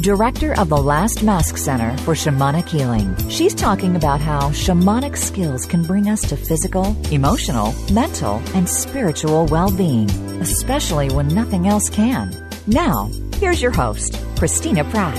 [0.00, 3.16] director of the Last Mask Center for Shamanic Healing.
[3.28, 9.46] She's talking about how shamanic skills can bring us to physical, emotional, mental, and spiritual
[9.46, 12.34] well being, especially when nothing else can.
[12.66, 15.16] Now, here's your host, Christina Pratt.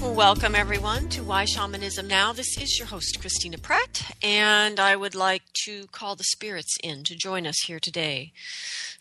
[0.00, 2.32] Welcome, everyone, to Why Shamanism Now.
[2.32, 7.02] This is your host, Christina Pratt, and I would like to call the spirits in
[7.02, 8.30] to join us here today.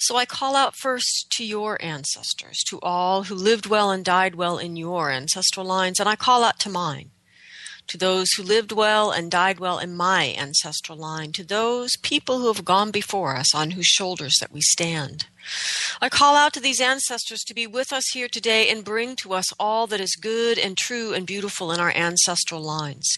[0.05, 4.35] So I call out first to your ancestors, to all who lived well and died
[4.35, 7.11] well in your ancestral lines, and I call out to mine
[7.88, 12.39] to those who lived well and died well in my ancestral line, to those people
[12.39, 15.27] who have gone before us on whose shoulders that we stand.
[16.02, 19.33] I call out to these ancestors to be with us here today and bring to
[19.33, 23.09] us all that is good and true and beautiful in our ancestral lines,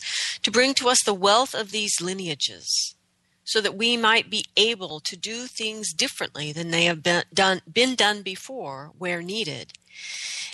[0.41, 2.94] to bring to us the wealth of these lineages,
[3.45, 7.61] so that we might be able to do things differently than they have been done,
[7.71, 9.71] been done before where needed,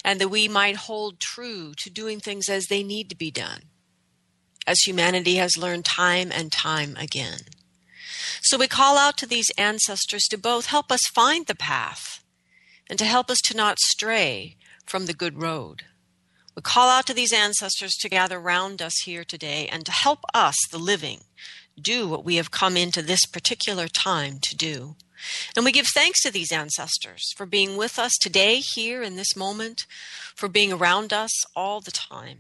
[0.06, 3.62] and that we might hold true to doing things as they need to be done
[4.68, 7.40] as humanity has learned time and time again.
[8.42, 12.24] So we call out to these ancestors to both help us find the path
[12.90, 15.84] and to help us to not stray from the good road.
[16.56, 20.20] We call out to these ancestors to gather round us here today and to help
[20.34, 21.22] us, the living,
[21.80, 24.96] do what we have come into this particular time to do.
[25.56, 29.36] And we give thanks to these ancestors for being with us today, here in this
[29.36, 29.86] moment,
[30.36, 32.40] for being around us all the time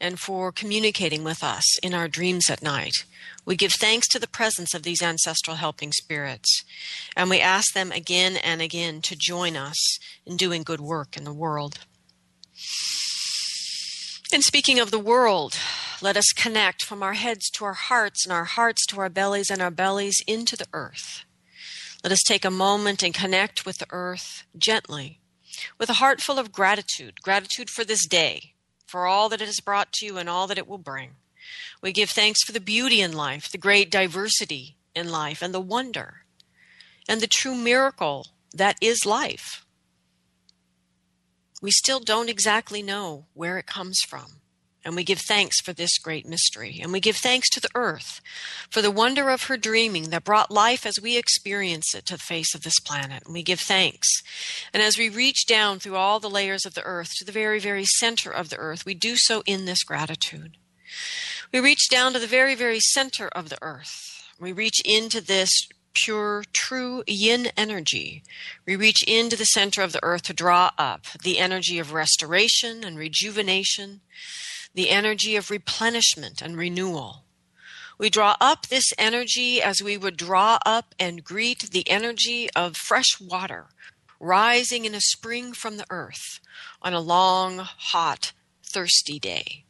[0.00, 3.04] and for communicating with us in our dreams at night.
[3.44, 6.64] We give thanks to the presence of these ancestral helping spirits,
[7.16, 11.24] and we ask them again and again to join us in doing good work in
[11.24, 11.78] the world.
[14.32, 15.56] And speaking of the world,
[16.02, 19.50] let us connect from our heads to our hearts and our hearts to our bellies
[19.50, 21.24] and our bellies into the earth.
[22.04, 25.20] Let us take a moment and connect with the earth gently,
[25.78, 28.52] with a heart full of gratitude gratitude for this day,
[28.86, 31.16] for all that it has brought to you and all that it will bring.
[31.82, 35.60] We give thanks for the beauty in life, the great diversity in life, and the
[35.60, 36.22] wonder,
[37.08, 39.64] and the true miracle that is life.
[41.62, 44.40] We still don't exactly know where it comes from.
[44.86, 46.78] And we give thanks for this great mystery.
[46.80, 48.20] And we give thanks to the earth
[48.70, 52.22] for the wonder of her dreaming that brought life as we experience it to the
[52.22, 53.24] face of this planet.
[53.24, 54.06] And we give thanks.
[54.72, 57.58] And as we reach down through all the layers of the earth to the very,
[57.58, 60.56] very center of the earth, we do so in this gratitude.
[61.52, 63.90] We reach down to the very, very center of the earth.
[64.38, 65.50] We reach into this
[65.94, 68.22] pure, true yin energy.
[68.64, 72.84] We reach into the center of the earth to draw up the energy of restoration
[72.84, 74.02] and rejuvenation
[74.76, 77.24] the energy of replenishment and renewal.
[77.98, 82.76] We draw up this energy as we would draw up and greet the energy of
[82.76, 83.68] fresh water
[84.20, 86.40] rising in a spring from the earth
[86.82, 88.32] on a long, hot,
[88.62, 89.64] thirsty day.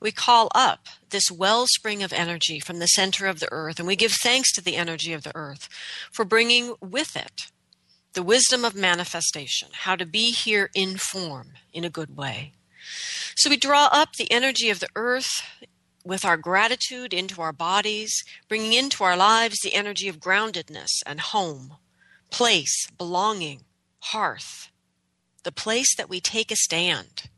[0.00, 3.96] We call up this wellspring of energy from the center of the earth, and we
[3.96, 5.68] give thanks to the energy of the earth
[6.12, 7.50] for bringing with it
[8.12, 12.52] the wisdom of manifestation, how to be here in form in a good way.
[13.36, 15.42] So we draw up the energy of the earth
[16.04, 18.12] with our gratitude into our bodies,
[18.48, 21.76] bringing into our lives the energy of groundedness and home,
[22.30, 23.62] place, belonging,
[24.00, 24.70] hearth,
[25.44, 27.30] the place that we take a stand,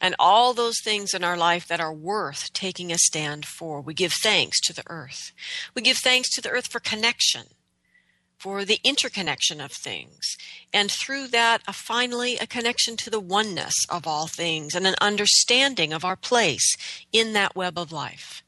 [0.00, 3.80] and all those things in our life that are worth taking a stand for.
[3.80, 5.32] We give thanks to the earth.
[5.74, 7.48] We give thanks to the earth for connection
[8.40, 10.36] for the interconnection of things.
[10.72, 14.94] And through that, a, finally, a connection to the oneness of all things and an
[14.98, 16.74] understanding of our place
[17.12, 18.42] in that web of life.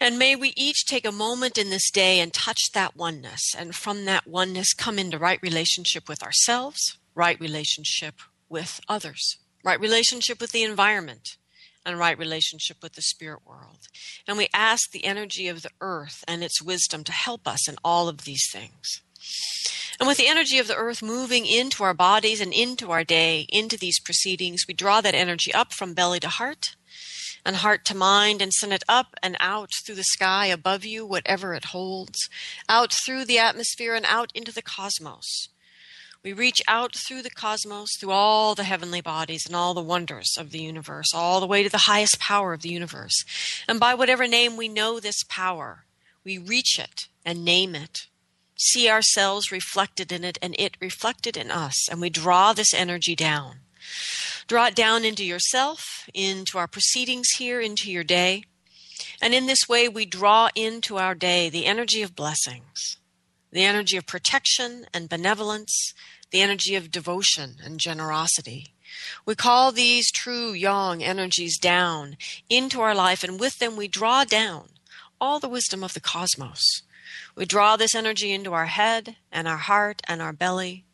[0.00, 3.74] And may we each take a moment in this day and touch that oneness, and
[3.74, 8.14] from that oneness come into right relationship with ourselves, right relationship
[8.48, 11.36] with others, right relationship with the environment,
[11.84, 13.88] and right relationship with the spirit world.
[14.26, 17.76] And we ask the energy of the earth and its wisdom to help us in
[17.84, 19.02] all of these things.
[19.98, 23.46] And with the energy of the earth moving into our bodies and into our day,
[23.48, 26.76] into these proceedings, we draw that energy up from belly to heart
[27.44, 31.04] and heart to mind and send it up and out through the sky above you,
[31.04, 32.28] whatever it holds,
[32.68, 35.48] out through the atmosphere and out into the cosmos
[36.24, 40.34] We reach out through the cosmos, through all the heavenly bodies and all the wonders
[40.36, 43.24] of the universe, all the way to the highest power of the universe.
[43.68, 45.84] And by whatever name we know this power,
[46.24, 48.00] we reach it and name it,
[48.58, 53.14] see ourselves reflected in it and it reflected in us, and we draw this energy
[53.14, 53.60] down.
[54.46, 58.44] Draw it down into yourself, into our proceedings here, into your day.
[59.22, 62.97] And in this way, we draw into our day the energy of blessings,
[63.50, 65.94] the energy of protection and benevolence,
[66.30, 68.74] the energy of devotion and generosity.
[69.24, 72.16] We call these true yang energies down
[72.48, 74.68] into our life, and with them we draw down
[75.20, 76.82] all the wisdom of the cosmos.
[77.34, 80.84] We draw this energy into our head and our heart and our belly.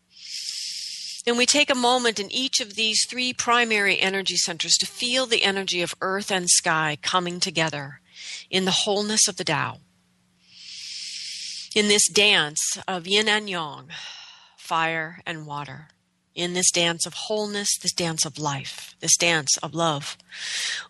[1.26, 5.26] And we take a moment in each of these three primary energy centers to feel
[5.26, 8.00] the energy of earth and sky coming together
[8.50, 9.78] in the wholeness of the Tao
[11.74, 13.88] in this dance of yin and yang,
[14.56, 15.88] fire and water,
[16.34, 20.16] in this dance of wholeness, this dance of life, this dance of love.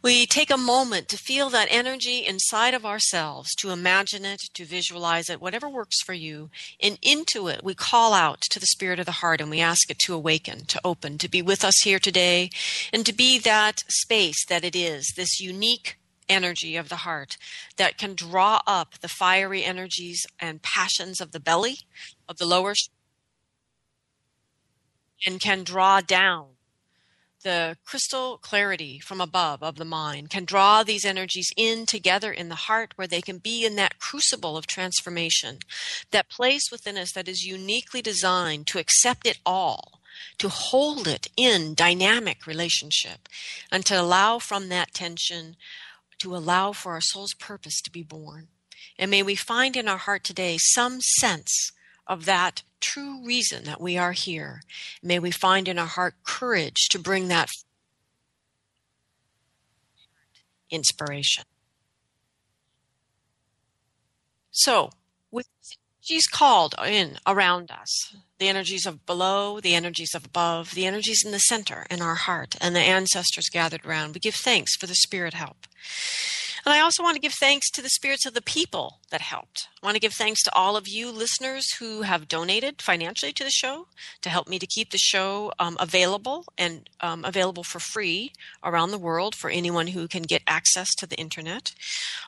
[0.02, 4.64] We take a moment to feel that energy inside of ourselves, to imagine it, to
[4.64, 6.50] visualize it, whatever works for you.
[6.80, 9.90] And into it, we call out to the spirit of the heart and we ask
[9.90, 12.50] it to awaken, to open, to be with us here today,
[12.92, 15.98] and to be that space that it is, this unique
[16.28, 17.36] energy of the heart
[17.76, 21.78] that can draw up the fiery energies and passions of the belly,
[22.28, 22.74] of the lower,
[25.26, 26.46] and can draw down
[27.42, 32.48] the crystal clarity from above of the mind, can draw these energies in together in
[32.48, 35.58] the heart where they can be in that crucible of transformation,
[36.10, 40.00] that place within us that is uniquely designed to accept it all
[40.38, 43.28] to hold it in dynamic relationship
[43.70, 45.56] and to allow from that tension
[46.18, 48.48] to allow for our soul's purpose to be born.
[48.98, 51.72] And may we find in our heart today some sense
[52.06, 54.60] of that true reason that we are here.
[55.02, 57.48] May we find in our heart courage to bring that
[60.70, 61.44] inspiration.
[64.50, 64.90] So,
[65.30, 65.48] with
[66.00, 71.22] she's called in around us the energies of below, the energies of above, the energies
[71.24, 74.12] in the center in our heart, and the ancestors gathered around.
[74.12, 75.66] We give thanks for the spirit help.
[76.66, 79.68] And I also want to give thanks to the spirits of the people that helped.
[79.82, 83.44] I want to give thanks to all of you listeners who have donated financially to
[83.44, 83.86] the show
[84.20, 88.32] to help me to keep the show um, available and um, available for free
[88.62, 91.74] around the world for anyone who can get access to the internet.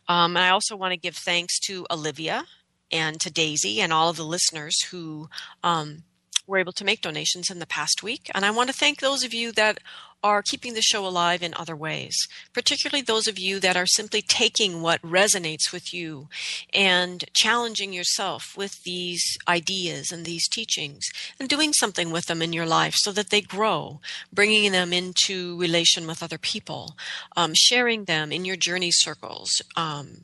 [0.08, 2.44] Um, I also want to give thanks to Olivia
[2.90, 5.28] and to Daisy and all of the listeners who
[5.62, 6.04] um,
[6.46, 8.30] were able to make donations in the past week.
[8.34, 9.78] And I want to thank those of you that
[10.26, 12.16] are keeping the show alive in other ways,
[12.52, 16.28] particularly those of you that are simply taking what resonates with you
[16.74, 21.04] and challenging yourself with these ideas and these teachings
[21.38, 24.00] and doing something with them in your life so that they grow,
[24.32, 26.96] bringing them into relation with other people,
[27.36, 30.22] um, sharing them in your journey circles, um,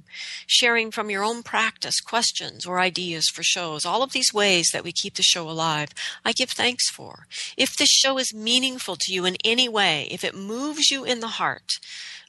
[0.49, 4.85] sharing from your own practice questions or ideas for shows, all of these ways that
[4.85, 5.91] we keep the show alive,
[6.25, 7.27] I give thanks for.
[7.57, 11.05] If this show is meaningful to you in any way, way, if it moves you
[11.05, 11.79] in the heart,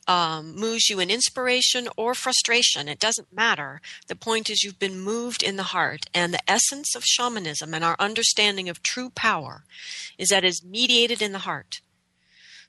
[0.07, 3.81] um, moves you in inspiration or frustration, it doesn't matter.
[4.07, 6.05] The point is you've been moved in the heart.
[6.13, 9.63] And the essence of shamanism and our understanding of true power
[10.17, 11.81] is that it's mediated in the heart.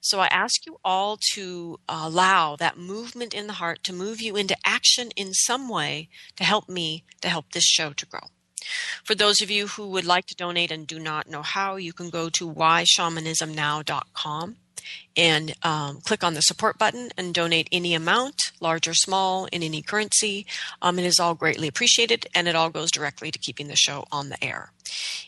[0.01, 4.37] So I ask you all to allow that movement in the heart to move you
[4.37, 8.29] into action in some way to help me to help this show to grow.
[9.03, 11.95] For those of you who would like to donate and do not know how, you
[11.95, 14.57] can go to whyshamanismnow.com
[15.17, 19.63] and um, click on the support button and donate any amount, large or small, in
[19.63, 20.47] any currency.
[20.83, 24.05] Um, it is all greatly appreciated, and it all goes directly to keeping the show
[24.11, 24.73] on the air.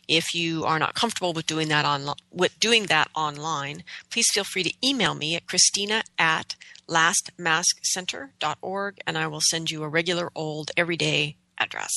[0.08, 4.44] If you are not comfortable with doing that on with doing that online, please feel
[4.44, 6.54] free to email me at Christina at
[6.88, 11.92] lastmaskcenter.org, and I will send you a regular old everyday address.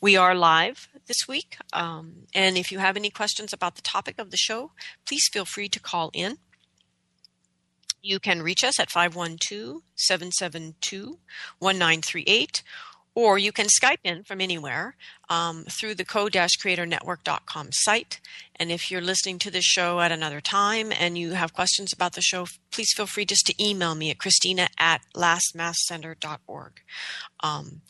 [0.00, 4.18] We are live this week, um, and if you have any questions about the topic
[4.18, 4.72] of the show,
[5.06, 6.38] please feel free to call in.
[8.06, 11.18] You can reach us at 512 772
[11.58, 12.62] 1938
[13.16, 14.94] or you can Skype in from anywhere
[15.28, 18.20] um, through the co-creatornetwork.com site.
[18.58, 22.14] And if you're listening to this show at another time and you have questions about
[22.14, 26.80] the show, please feel free just to email me at christina at lastmaskcenter.org.
[27.40, 27.82] Um,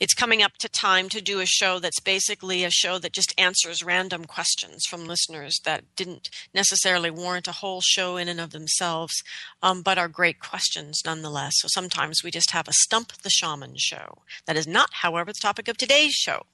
[0.00, 3.34] it's coming up to time to do a show that's basically a show that just
[3.38, 8.50] answers random questions from listeners that didn't necessarily warrant a whole show in and of
[8.50, 9.22] themselves,
[9.62, 11.52] um, but are great questions nonetheless.
[11.56, 14.22] So sometimes we just have a Stump the Shaman show.
[14.46, 16.46] That is not, however, the topic of today's show.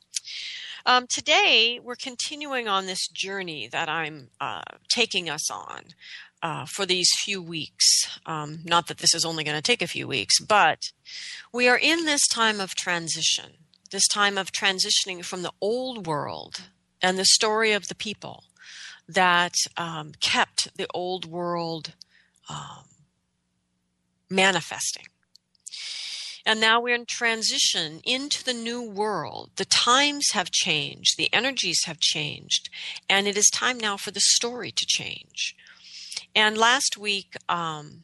[0.87, 5.83] Um, today, we're continuing on this journey that I'm uh, taking us on
[6.43, 8.19] uh, for these few weeks.
[8.25, 10.93] Um, not that this is only going to take a few weeks, but
[11.53, 13.53] we are in this time of transition,
[13.91, 16.63] this time of transitioning from the old world
[17.03, 18.45] and the story of the people
[19.07, 21.95] that um, kept the old world
[22.49, 22.85] um,
[24.31, 25.07] manifesting.
[26.51, 29.53] And now we're in transition into the new world.
[29.55, 32.69] The times have changed, the energies have changed,
[33.09, 35.55] and it is time now for the story to change.
[36.35, 38.03] And last week, um,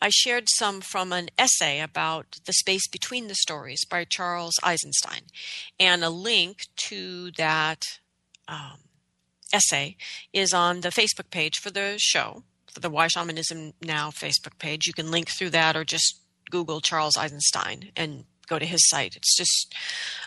[0.00, 5.22] I shared some from an essay about the space between the stories by Charles Eisenstein.
[5.78, 7.84] And a link to that
[8.48, 8.80] um,
[9.52, 9.96] essay
[10.32, 14.88] is on the Facebook page for the show, for the Why Shamanism Now Facebook page.
[14.88, 16.18] You can link through that or just
[16.52, 19.16] Google Charles Eisenstein and go to his site.
[19.16, 19.74] It's just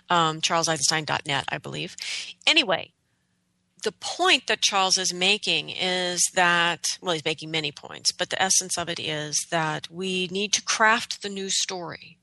[0.10, 1.96] um, charleseisenstein.net, I believe.
[2.48, 2.91] Anyway,
[3.84, 8.41] the point that Charles is making is that, well, he's making many points, but the
[8.41, 12.17] essence of it is that we need to craft the new story.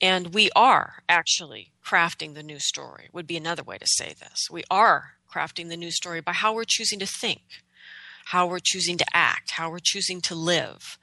[0.00, 4.48] And we are actually crafting the new story, would be another way to say this.
[4.50, 7.42] We are crafting the new story by how we're choosing to think,
[8.26, 10.98] how we're choosing to act, how we're choosing to live.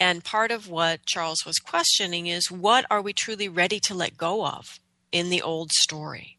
[0.00, 4.16] And part of what Charles was questioning is what are we truly ready to let
[4.16, 4.80] go of
[5.12, 6.38] in the old story?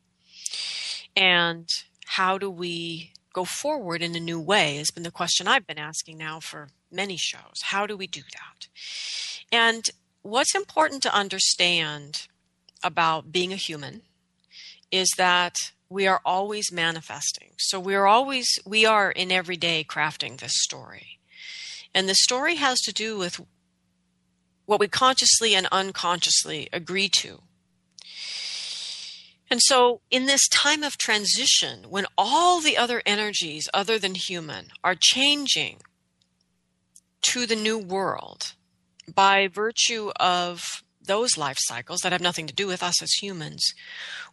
[1.15, 1.69] And
[2.05, 5.77] how do we go forward in a new way has been the question I've been
[5.77, 7.61] asking now for many shows.
[7.63, 8.67] How do we do that?
[9.51, 9.85] And
[10.21, 12.27] what's important to understand
[12.83, 14.01] about being a human
[14.91, 15.55] is that
[15.89, 17.51] we are always manifesting.
[17.57, 21.19] So we are always, we are in every day crafting this story.
[21.93, 23.41] And the story has to do with
[24.65, 27.41] what we consciously and unconsciously agree to.
[29.49, 34.67] And so, in this time of transition, when all the other energies other than human
[34.81, 35.81] are changing
[37.23, 38.53] to the new world
[39.13, 43.73] by virtue of those life cycles that have nothing to do with us as humans,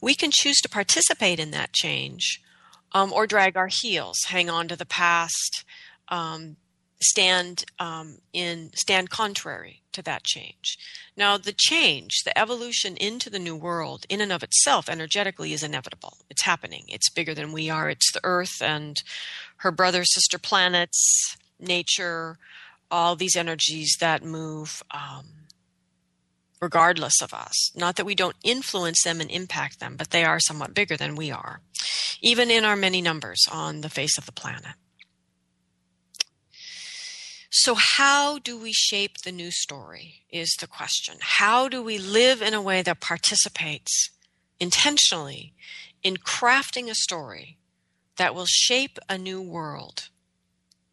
[0.01, 2.41] we can choose to participate in that change
[2.93, 5.65] um, or drag our heels, hang on to the past,
[6.09, 6.57] um,
[7.01, 10.77] stand um, in stand contrary to that change.
[11.17, 15.63] Now, the change, the evolution into the new world, in and of itself, energetically, is
[15.63, 16.19] inevitable.
[16.31, 16.85] It's happening.
[16.89, 17.89] It's bigger than we are.
[17.89, 18.97] It's the Earth and
[19.59, 22.39] her brother, sister planets, nature,
[22.91, 24.83] all these energies that move.
[24.91, 25.27] Um,
[26.61, 27.71] regardless of us.
[27.77, 31.15] Not that we don't influence them and impact them, but they are somewhat bigger than
[31.15, 31.61] we are,
[32.21, 34.75] even in our many numbers on the face of the planet.
[37.51, 40.25] So, how do we shape the new story?
[40.31, 41.17] Is the question.
[41.21, 44.11] How do we live in a way that participates
[44.61, 45.55] intentionally
[46.03, 47.57] in crafting a story
[48.17, 50.09] that will shape a new world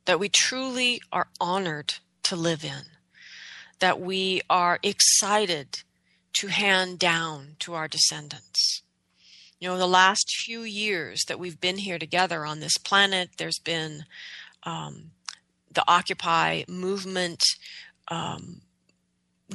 [0.06, 2.84] that we truly are honored to live in,
[3.80, 5.84] that we are excited
[6.34, 8.82] to hand down to our descendants?
[9.60, 13.60] You know, the last few years that we've been here together on this planet, there's
[13.60, 14.06] been
[14.64, 15.12] um,
[15.76, 17.42] the Occupy movement,
[18.08, 18.62] um,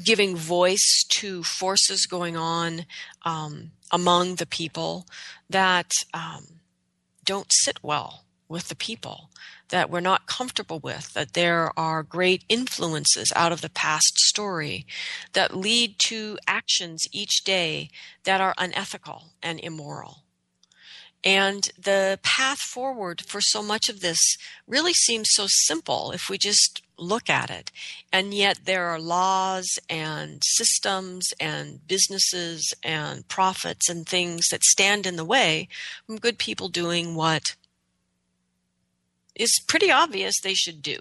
[0.04, 2.86] giving voice to forces going on
[3.24, 5.06] um, among the people
[5.48, 6.60] that um,
[7.24, 9.30] don't sit well with the people,
[9.68, 14.84] that we're not comfortable with, that there are great influences out of the past story
[15.32, 17.88] that lead to actions each day
[18.24, 20.24] that are unethical and immoral.
[21.22, 24.18] And the path forward for so much of this
[24.66, 27.70] really seems so simple if we just look at it.
[28.10, 35.06] And yet there are laws and systems and businesses and profits and things that stand
[35.06, 35.68] in the way
[36.06, 37.56] from good people doing what
[39.34, 40.98] is pretty obvious they should do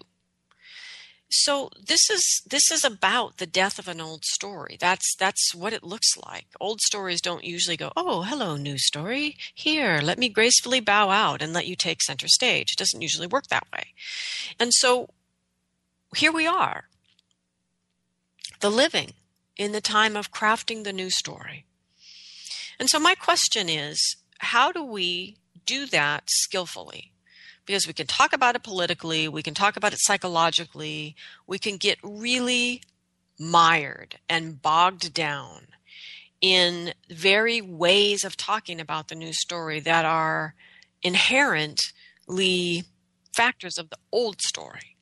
[1.29, 4.77] so this is this is about the death of an old story.
[4.79, 6.47] That's that's what it looks like.
[6.59, 9.37] Old stories don't usually go oh hello new story.
[9.53, 12.71] Here let me gracefully bow out and let you take center stage.
[12.71, 13.93] It doesn't usually work that way.
[14.59, 15.09] And so
[16.15, 16.85] here we are
[18.59, 19.13] the living
[19.55, 21.65] in the time of crafting the new story.
[22.79, 27.11] And so my question is how do we do that skillfully
[27.69, 31.77] because we can talk about it politically, we can talk about it psychologically, we can
[31.77, 32.81] get really
[33.37, 35.67] mired and bogged down
[36.41, 40.55] in very ways of talking about the news story that are
[41.03, 42.85] inherently
[43.35, 44.95] factors of the old story.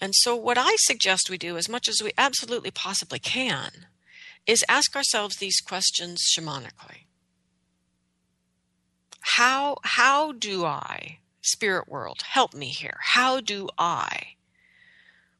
[0.00, 3.88] And so, what I suggest we do, as much as we absolutely possibly can,
[4.46, 7.03] is ask ourselves these questions shamanically.
[9.24, 12.98] How how do I, spirit world, help me here.
[13.00, 14.34] How do I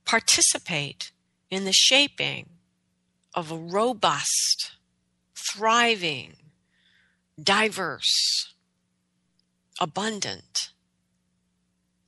[0.06, 1.12] participate
[1.50, 2.48] in the shaping
[3.34, 4.72] of a robust,
[5.34, 6.36] thriving,
[7.42, 8.54] diverse,
[9.78, 10.70] abundant,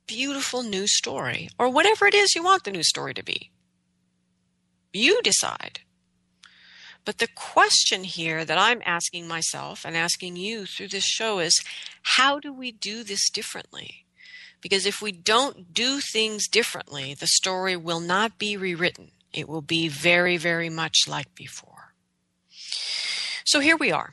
[0.07, 3.51] beautiful new story, or whatever it is you want the new story to be.
[4.93, 5.81] You decide.
[7.07, 11.63] But the question here that I'm asking myself and asking you through this show is
[12.01, 14.03] how do we do this differently?
[14.59, 19.11] Because if we don't do things differently, the story will not be rewritten.
[19.31, 21.93] It will be very, very much like before.
[23.45, 24.11] So here we are.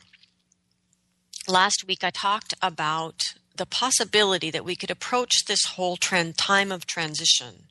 [1.48, 3.22] Last week I talked about
[3.56, 7.64] the possibility that we could approach this whole trend time of transition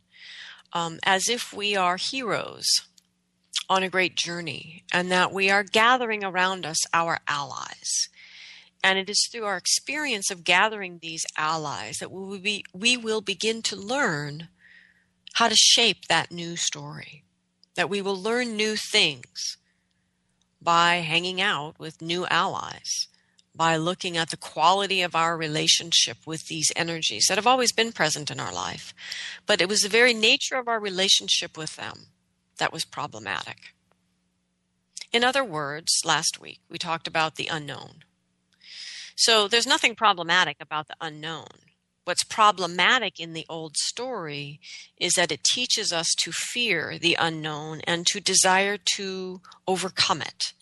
[0.74, 2.66] um, as if we are heroes
[3.74, 8.08] on a great journey and that we are gathering around us our allies.
[8.84, 12.98] And it is through our experience of gathering these allies that we will, be, we
[12.98, 14.50] will begin to learn
[15.34, 17.24] how to shape that new story,
[17.74, 19.58] that we will learn new things
[20.62, 23.08] by hanging out with new allies,
[23.56, 27.92] by looking at the quality of our relationship with these energies that have always been
[27.92, 28.94] present in our life.
[29.48, 32.08] But it was the very nature of our relationship with them
[32.64, 33.74] that was problematic.
[35.12, 38.06] In other words, last week we talked about the unknown.
[39.18, 41.50] So there's nothing problematic about the unknown.
[42.06, 44.62] What's problematic in the old story
[44.98, 50.54] is that it teaches us to fear the unknown and to desire to overcome it,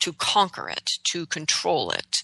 [0.00, 2.18] to conquer it, to control it,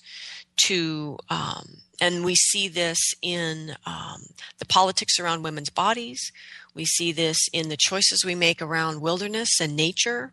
[0.69, 4.23] to um, and we see this in um,
[4.59, 6.33] the politics around women's bodies.
[6.75, 10.33] We see this in the choices we make around wilderness and nature.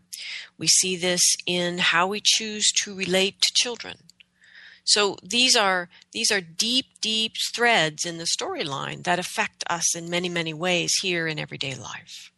[0.58, 3.98] We see this in how we choose to relate to children.
[4.84, 10.10] So these are these are deep, deep threads in the storyline that affect us in
[10.10, 12.32] many, many ways here in everyday life.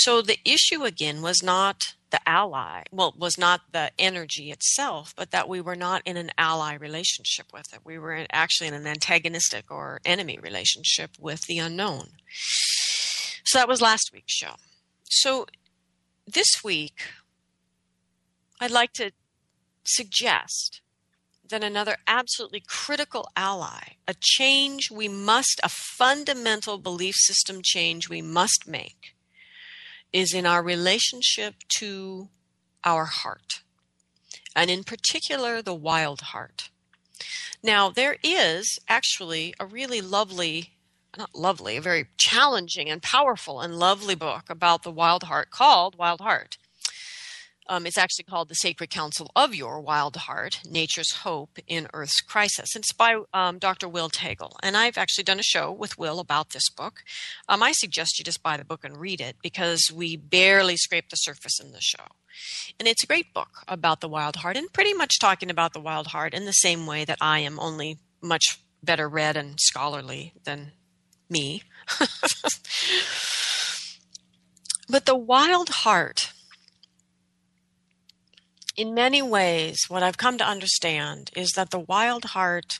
[0.00, 5.30] So the issue again was not the ally, well, was not the energy itself, but
[5.30, 7.80] that we were not in an ally relationship with it.
[7.82, 12.08] We were in, actually in an antagonistic or enemy relationship with the unknown.
[13.44, 14.56] So that was last week's show.
[15.04, 15.46] So
[16.26, 17.00] this week,
[18.60, 19.12] I'd like to
[19.82, 20.82] suggest
[21.48, 28.20] that another absolutely critical ally, a change we must, a fundamental belief system change we
[28.20, 29.15] must make,
[30.12, 32.28] is in our relationship to
[32.84, 33.62] our heart,
[34.54, 36.70] and in particular, the wild heart.
[37.62, 40.74] Now, there is actually a really lovely,
[41.16, 45.96] not lovely, a very challenging and powerful and lovely book about the wild heart called
[45.96, 46.58] Wild Heart.
[47.68, 52.20] Um, it's actually called The Sacred Council of Your Wild Heart Nature's Hope in Earth's
[52.20, 52.76] Crisis.
[52.76, 53.88] It's by um, Dr.
[53.88, 54.52] Will Taegel.
[54.62, 57.02] And I've actually done a show with Will about this book.
[57.48, 61.08] Um, I suggest you just buy the book and read it because we barely scrape
[61.10, 62.04] the surface in the show.
[62.78, 65.80] And it's a great book about the wild heart and pretty much talking about the
[65.80, 70.34] wild heart in the same way that I am, only much better read and scholarly
[70.44, 70.72] than
[71.28, 71.62] me.
[74.88, 76.32] but the wild heart
[78.76, 82.78] in many ways, what I've come to understand is that the wild heart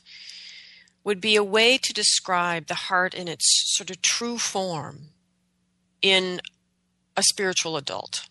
[1.03, 5.09] would be a way to describe the heart in its sort of true form
[6.01, 6.39] in
[7.15, 8.27] a spiritual adult.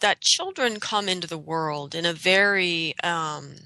[0.00, 3.56] That children come into the world in a very, um,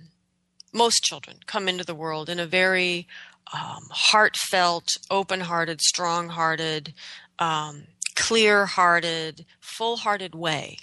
[0.73, 3.07] most children come into the world in a very
[3.53, 6.94] um, heartfelt, open hearted, strong hearted,
[7.38, 7.85] um,
[8.16, 10.79] clear hearted, full hearted way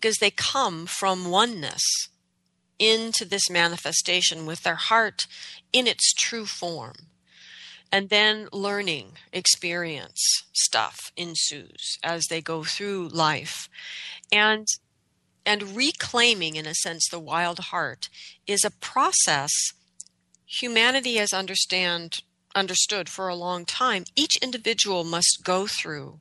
[0.00, 1.82] because they come from oneness
[2.78, 5.26] into this manifestation with their heart
[5.74, 6.94] in its true form.
[7.92, 13.68] And then learning experience stuff ensues as they go through life.
[14.32, 14.66] And
[15.44, 18.08] and reclaiming in a sense the wild heart
[18.46, 19.50] is a process
[20.46, 22.18] humanity has understand
[22.54, 26.20] understood for a long time each individual must go through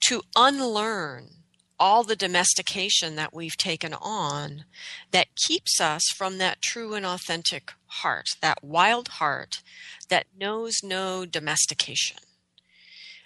[0.00, 1.39] to unlearn
[1.80, 4.64] all the domestication that we've taken on
[5.10, 9.62] that keeps us from that true and authentic heart, that wild heart
[10.10, 12.18] that knows no domestication.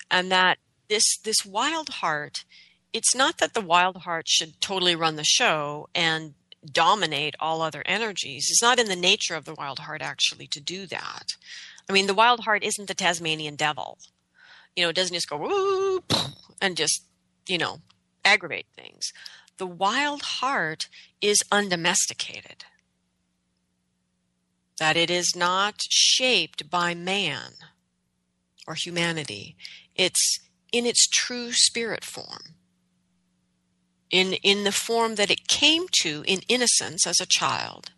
[0.09, 2.45] And that this this wild heart,
[2.93, 7.83] it's not that the wild heart should totally run the show and dominate all other
[7.85, 8.47] energies.
[8.49, 11.33] It's not in the nature of the wild heart actually to do that.
[11.89, 13.99] I mean, the wild heart isn't the Tasmanian devil.
[14.77, 16.03] You know, it doesn't just go woo
[16.61, 17.03] and just,
[17.49, 17.81] you know,
[18.25, 19.13] aggravate things.
[19.59, 20.89] The wild heart
[21.21, 22.65] is undomesticated.
[24.79, 27.53] that it is not shaped by man
[28.67, 29.57] or humanity.
[29.95, 30.41] It's
[30.73, 32.55] in its true spirit form.
[34.11, 37.93] In, in the form that it came to in innocence as a child.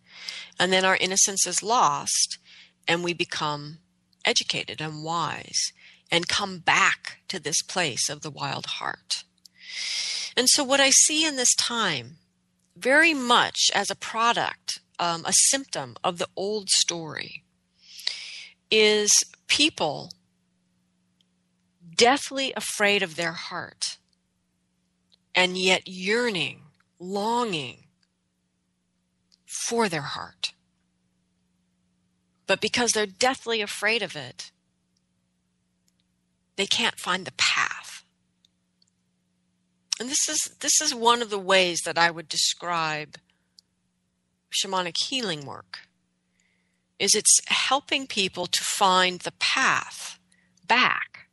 [0.59, 2.39] And then our innocence is lost
[2.87, 3.79] and we become
[4.25, 5.71] educated and wise
[6.11, 9.23] and come back to this place of the wild heart.
[10.35, 12.17] And so, what I see in this time,
[12.75, 17.43] very much as a product, um, a symptom of the old story,
[18.69, 19.09] is
[19.47, 20.11] people
[21.95, 23.97] deathly afraid of their heart
[25.33, 26.61] and yet yearning,
[26.99, 27.85] longing
[29.45, 30.53] for their heart.
[32.47, 34.51] But because they're deathly afraid of it,
[36.55, 37.56] they can't find the path.
[39.99, 43.17] And this is this is one of the ways that I would describe
[44.51, 45.79] shamanic healing work.
[46.99, 50.19] Is it's helping people to find the path
[50.67, 51.27] back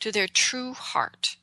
[0.00, 1.36] to their true heart,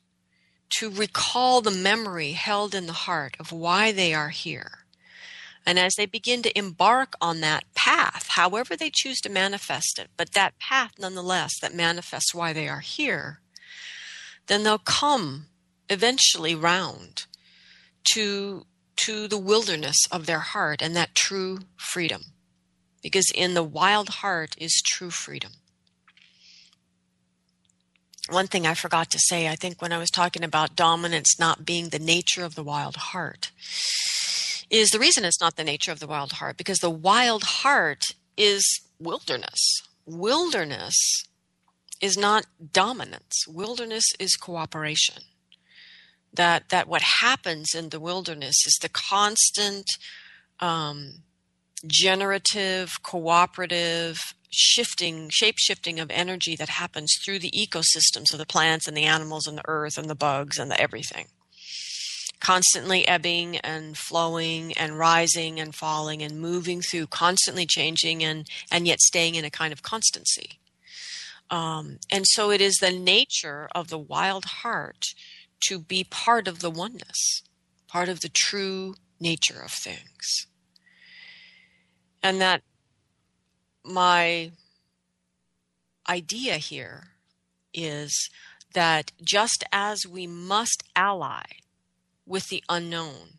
[0.77, 4.81] to recall the memory held in the heart of why they are here
[5.65, 10.09] and as they begin to embark on that path, however they choose to manifest it,
[10.17, 13.41] but that path nonetheless that manifests why they are here,
[14.47, 15.47] then they'll come
[15.91, 17.25] eventually round
[18.13, 22.21] to to the wilderness of their heart and that true freedom.
[23.01, 25.53] Because in the wild heart is true freedom.
[28.29, 31.65] One thing I forgot to say, I think when I was talking about dominance not
[31.65, 33.51] being the nature of the wild heart,
[34.69, 38.03] is the reason it's not the nature of the wild heart because the wild heart
[38.37, 38.63] is
[38.99, 39.81] wilderness.
[40.05, 40.95] Wilderness
[41.99, 43.45] is not dominance.
[43.47, 45.23] Wilderness is cooperation.
[46.33, 49.85] That that what happens in the wilderness is the constant
[50.59, 51.23] um,
[51.85, 58.87] generative, cooperative, shifting, shape shifting of energy that happens through the ecosystems of the plants
[58.87, 61.27] and the animals and the earth and the bugs and the everything
[62.41, 68.87] constantly ebbing and flowing and rising and falling and moving through, constantly changing and, and
[68.87, 70.59] yet staying in a kind of constancy.
[71.49, 75.13] Um, and so it is the nature of the wild heart
[75.61, 77.43] to be part of the oneness,
[77.87, 80.47] part of the true nature of things.
[82.23, 82.61] And that
[83.83, 84.51] my
[86.07, 87.09] idea here
[87.73, 88.29] is
[88.73, 91.43] that just as we must ally
[92.25, 93.37] with the unknown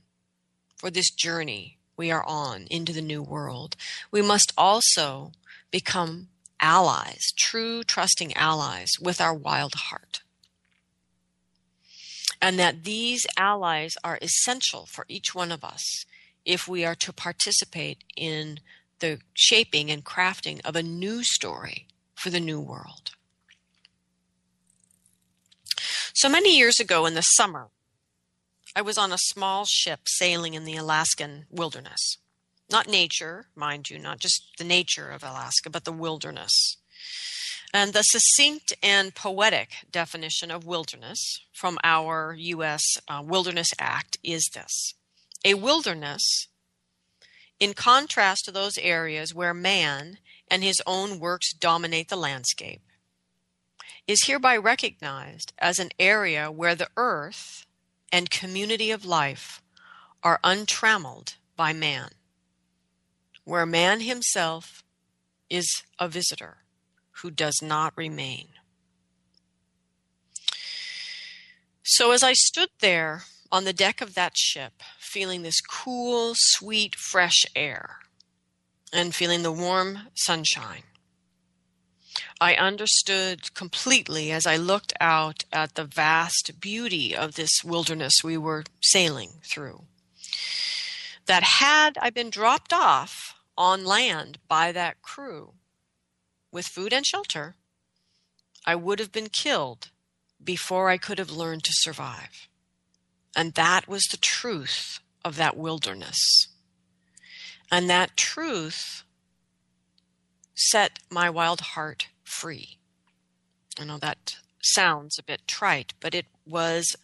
[0.76, 3.76] for this journey we are on into the new world.
[4.10, 5.32] We must also
[5.70, 6.28] become
[6.60, 10.22] allies, true trusting allies with our wild heart.
[12.42, 16.04] And that these allies are essential for each one of us
[16.44, 18.58] if we are to participate in
[18.98, 23.12] the shaping and crafting of a new story for the new world.
[26.14, 27.68] So many years ago in the summer,
[28.74, 32.18] I was on a small ship sailing in the Alaskan wilderness.
[32.70, 36.76] Not nature, mind you, not just the nature of Alaska, but the wilderness.
[37.74, 42.82] And the succinct and poetic definition of wilderness from our U.S.
[43.08, 44.94] Uh, Wilderness Act is this
[45.44, 46.48] A wilderness,
[47.58, 50.18] in contrast to those areas where man
[50.50, 52.82] and his own works dominate the landscape,
[54.06, 57.64] is hereby recognized as an area where the earth
[58.12, 59.62] and community of life
[60.22, 62.10] are untrammeled by man,
[63.44, 64.84] where man himself
[65.48, 66.61] is a visitor
[67.22, 68.48] who does not remain.
[71.84, 76.94] So, as I stood there on the deck of that ship, feeling this cool, sweet,
[76.96, 77.98] fresh air,
[78.92, 80.82] and feeling the warm sunshine,
[82.40, 88.36] I understood completely as I looked out at the vast beauty of this wilderness we
[88.36, 89.84] were sailing through.
[91.26, 95.54] That had I been dropped off on land by that crew
[96.52, 97.56] with food and shelter,
[98.64, 99.90] I would have been killed
[100.42, 102.48] before I could have learned to survive.
[103.34, 106.18] And that was the truth of that wilderness.
[107.70, 109.02] And that truth
[110.54, 112.78] set my wild heart free.
[113.80, 116.94] I know that sounds a bit trite, but it was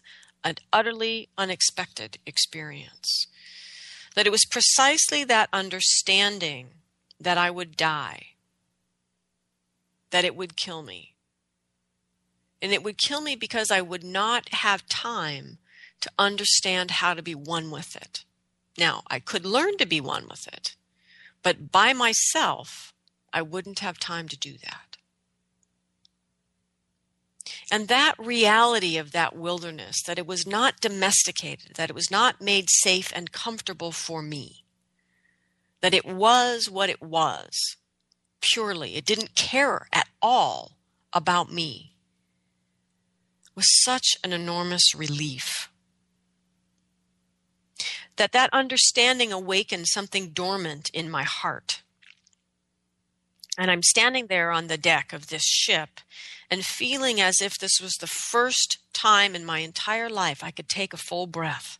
[0.43, 3.25] an utterly unexpected experience.
[4.15, 6.67] That it was precisely that understanding
[7.19, 8.27] that I would die,
[10.11, 11.15] that it would kill me.
[12.61, 15.59] And it would kill me because I would not have time
[16.01, 18.25] to understand how to be one with it.
[18.77, 20.75] Now, I could learn to be one with it,
[21.43, 22.93] but by myself,
[23.33, 24.97] I wouldn't have time to do that.
[27.71, 32.41] And that reality of that wilderness, that it was not domesticated, that it was not
[32.41, 34.63] made safe and comfortable for me,
[35.81, 37.77] that it was what it was,
[38.41, 40.73] purely, it didn't care at all
[41.13, 41.93] about me,
[43.55, 45.69] was such an enormous relief.
[48.15, 51.81] That that understanding awakened something dormant in my heart.
[53.57, 55.99] And I'm standing there on the deck of this ship
[56.49, 60.69] and feeling as if this was the first time in my entire life I could
[60.69, 61.77] take a full breath.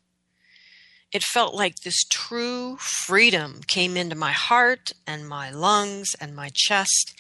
[1.12, 6.52] It felt like this true freedom came into my heart and my lungs and my
[6.54, 7.16] chest.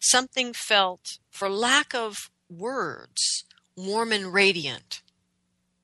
[0.00, 3.44] Something felt, for lack of words,
[3.76, 5.02] warm and radiant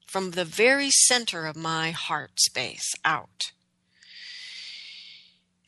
[0.06, 3.52] from the very center of my heart space out.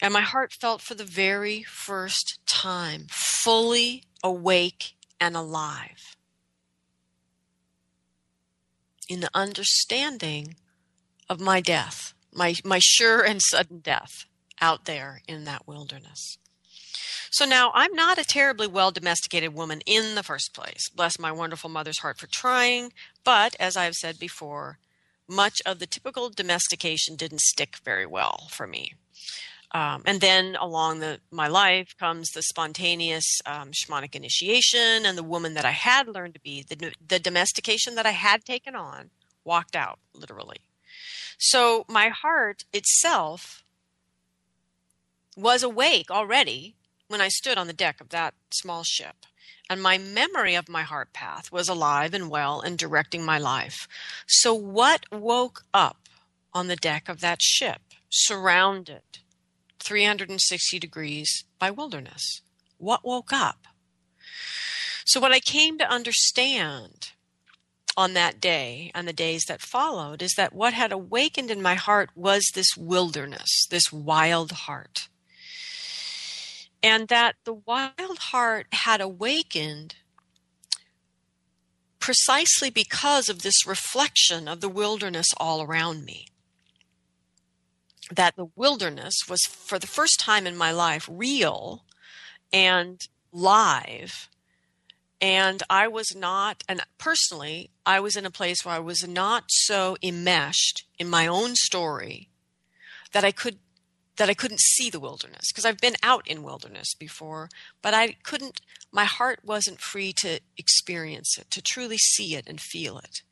[0.01, 6.17] And my heart felt for the very first time fully awake and alive
[9.09, 10.57] in the understanding
[11.35, 14.25] of my death, my, my sure and sudden death
[14.61, 16.39] out there in that wilderness.
[17.31, 20.89] So now I'm not a terribly well domesticated woman in the first place.
[20.95, 22.93] Bless my wonderful mother's heart for trying.
[23.25, 24.79] But as I've said before,
[25.29, 28.93] much of the typical domestication didn't stick very well for me.
[29.73, 35.25] Um, and then along the, my life comes the spontaneous um, shamanic initiation, and the
[35.25, 39.11] woman that I had learned to be, the, the domestication that I had taken on,
[39.45, 40.59] walked out literally.
[41.39, 43.65] So my heart itself
[45.37, 46.77] was awake already
[47.09, 49.27] when I stood on the deck of that small ship.
[49.69, 53.89] And my memory of my heart path was alive and well and directing my life.
[54.27, 56.09] So, what woke up
[56.53, 59.03] on the deck of that ship, surrounded
[59.81, 62.43] 360 degrees by wilderness.
[62.79, 63.67] What woke up?
[65.07, 67.13] So, what I came to understand
[67.97, 71.75] on that day and the days that followed is that what had awakened in my
[71.75, 75.09] heart was this wilderness, this wild heart.
[76.83, 79.97] And that the wild heart had awakened
[81.99, 86.27] precisely because of this reflection of the wilderness all around me
[88.11, 91.85] that the wilderness was for the first time in my life real
[92.53, 93.01] and
[93.33, 94.29] live
[95.25, 99.45] and i was not and personally i was in a place where i was not
[99.49, 102.29] so enmeshed in my own story
[103.13, 103.59] that i could
[104.17, 107.49] that i couldn't see the wilderness because i've been out in wilderness before
[107.83, 108.61] but i couldn't
[108.95, 113.23] my heart wasn't free to experience it to truly see it and feel it.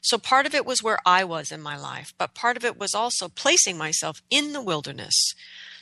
[0.00, 2.78] So part of it was where I was in my life, but part of it
[2.78, 5.34] was also placing myself in the wilderness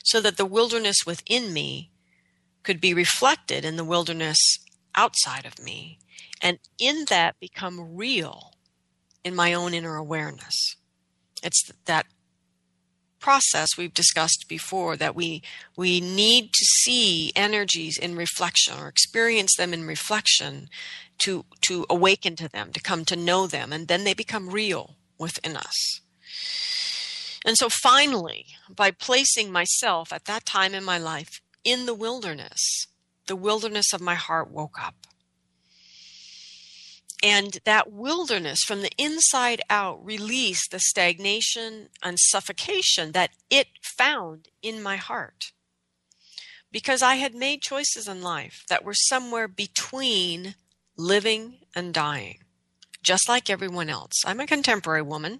[0.03, 1.91] so that the wilderness within me
[2.61, 4.37] could be reflected in the wilderness
[4.95, 5.99] outside of me
[6.41, 8.51] and in that become real
[9.23, 10.75] in my own inner awareness.
[11.43, 12.05] It's that
[13.19, 15.41] process we've discussed before that we
[15.75, 20.69] we need to see energies in reflection or experience them in reflection
[21.17, 24.95] to to awaken to them to come to know them and then they become real
[25.17, 26.01] within us
[27.43, 32.85] and so finally by placing myself at that time in my life in the wilderness
[33.27, 35.07] the wilderness of my heart woke up
[37.25, 44.49] and that wilderness from the inside out released the stagnation and suffocation that it found
[44.61, 45.51] in my heart.
[46.71, 50.53] Because I had made choices in life that were somewhere between
[50.97, 52.39] living and dying,
[53.01, 54.23] just like everyone else.
[54.23, 55.39] I'm a contemporary woman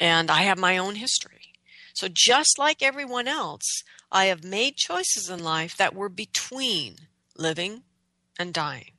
[0.00, 1.52] and I have my own history.
[1.94, 3.82] So, just like everyone else,
[4.14, 6.96] I have made choices in life that were between
[7.34, 7.82] living
[8.38, 8.92] and dying.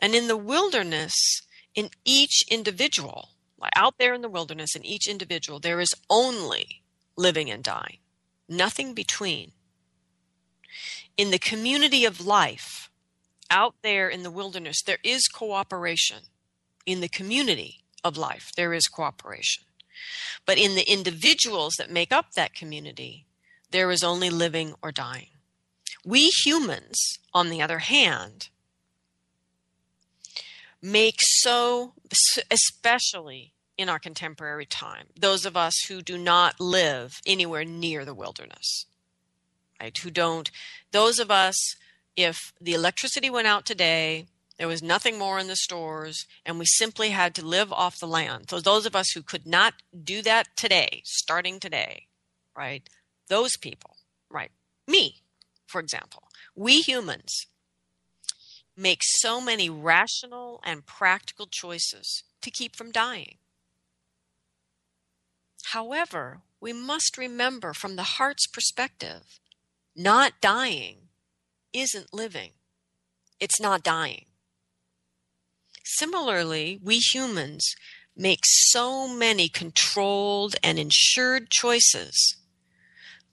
[0.00, 1.14] And in the wilderness,
[1.74, 3.28] in each individual,
[3.76, 6.82] out there in the wilderness, in each individual, there is only
[7.16, 7.98] living and dying,
[8.48, 9.52] nothing between.
[11.16, 12.90] In the community of life,
[13.50, 16.18] out there in the wilderness, there is cooperation.
[16.86, 19.64] In the community of life, there is cooperation.
[20.46, 23.26] But in the individuals that make up that community,
[23.74, 25.30] there is only living or dying.
[26.06, 28.48] We humans, on the other hand,
[30.80, 31.94] make so,
[32.52, 38.14] especially in our contemporary time, those of us who do not live anywhere near the
[38.14, 38.86] wilderness,
[39.80, 39.98] right?
[39.98, 40.52] Who don't,
[40.92, 41.56] those of us,
[42.16, 46.66] if the electricity went out today, there was nothing more in the stores, and we
[46.66, 48.50] simply had to live off the land.
[48.50, 52.06] So, those of us who could not do that today, starting today,
[52.56, 52.88] right?
[53.28, 53.96] Those people,
[54.30, 54.50] right?
[54.86, 55.22] Me,
[55.66, 57.46] for example, we humans
[58.76, 63.36] make so many rational and practical choices to keep from dying.
[65.72, 69.40] However, we must remember from the heart's perspective,
[69.96, 71.08] not dying
[71.72, 72.52] isn't living.
[73.40, 74.26] It's not dying.
[75.84, 77.74] Similarly, we humans
[78.16, 82.36] make so many controlled and insured choices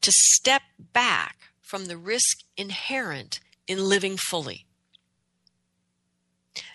[0.01, 4.65] to step back from the risk inherent in living fully.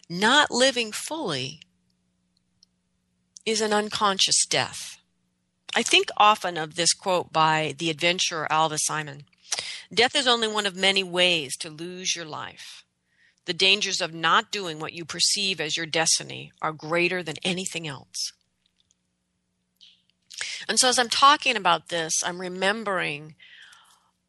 [0.09, 1.61] Not living fully
[3.45, 4.99] is an unconscious death.
[5.75, 9.25] I think often of this quote by the adventurer Alvah Simon
[9.93, 12.85] Death is only one of many ways to lose your life.
[13.45, 17.87] The dangers of not doing what you perceive as your destiny are greater than anything
[17.87, 18.33] else.
[20.68, 23.35] And so, as I'm talking about this, I'm remembering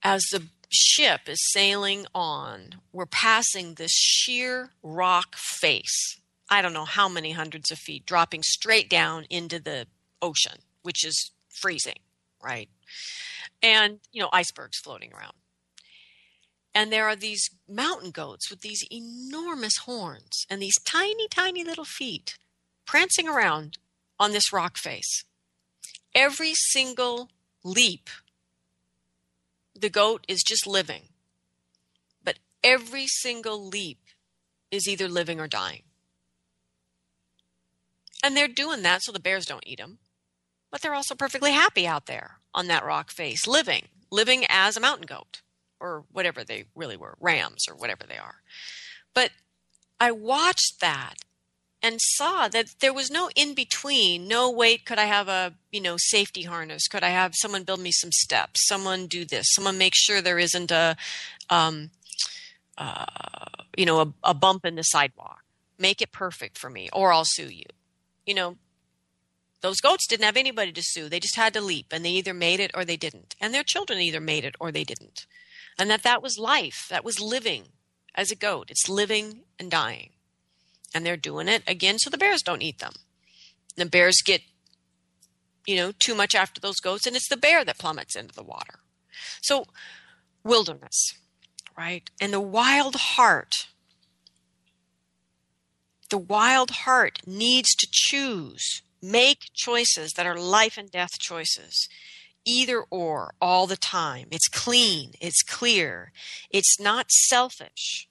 [0.03, 6.19] as the ship is sailing on, we're passing this sheer rock face.
[6.49, 9.87] I don't know how many hundreds of feet, dropping straight down into the
[10.21, 11.99] ocean, which is freezing,
[12.43, 12.69] right?
[13.61, 15.33] And, you know, icebergs floating around.
[16.73, 21.85] And there are these mountain goats with these enormous horns and these tiny, tiny little
[21.85, 22.37] feet
[22.85, 23.77] prancing around
[24.19, 25.25] on this rock face.
[26.15, 27.29] Every single
[27.63, 28.09] leap,
[29.75, 31.03] the goat is just living.
[32.23, 33.99] But every single leap
[34.71, 35.83] is either living or dying.
[38.23, 39.99] And they're doing that so the bears don't eat them.
[40.71, 44.81] But they're also perfectly happy out there on that rock face, living, living as a
[44.81, 45.41] mountain goat
[45.79, 48.41] or whatever they really were, rams or whatever they are.
[49.13, 49.31] But
[49.99, 51.15] I watched that
[51.81, 54.27] and saw that there was no in between.
[54.27, 56.87] No, wait, could I have a, you know, safety harness?
[56.87, 58.65] Could I have someone build me some steps?
[58.67, 59.47] Someone do this?
[59.51, 60.97] Someone make sure there isn't a,
[61.49, 61.91] um,
[62.77, 63.05] uh,
[63.77, 65.43] you know, a, a bump in the sidewalk.
[65.79, 67.65] Make it perfect for me, or I'll sue you.
[68.25, 68.57] You know,
[69.61, 71.09] those goats didn't have anybody to sue.
[71.09, 73.35] They just had to leap, and they either made it or they didn't.
[73.39, 75.27] And their children either made it or they didn't
[75.77, 77.63] and that that was life, that was living
[78.15, 78.69] as a goat.
[78.69, 80.11] It's living and dying.
[80.93, 82.93] And they're doing it again so the bears don't eat them.
[83.75, 84.41] The bears get,
[85.65, 88.43] you know, too much after those goats, and it's the bear that plummets into the
[88.43, 88.79] water.
[89.41, 89.65] So,
[90.43, 91.13] wilderness,
[91.77, 92.09] right?
[92.19, 93.67] And the wild heart.
[96.09, 101.89] The wild heart needs to choose, make choices that are life and death choices
[102.47, 104.27] either or all the time.
[104.31, 106.11] It's clean, it's clear,
[106.49, 108.07] it's not selfish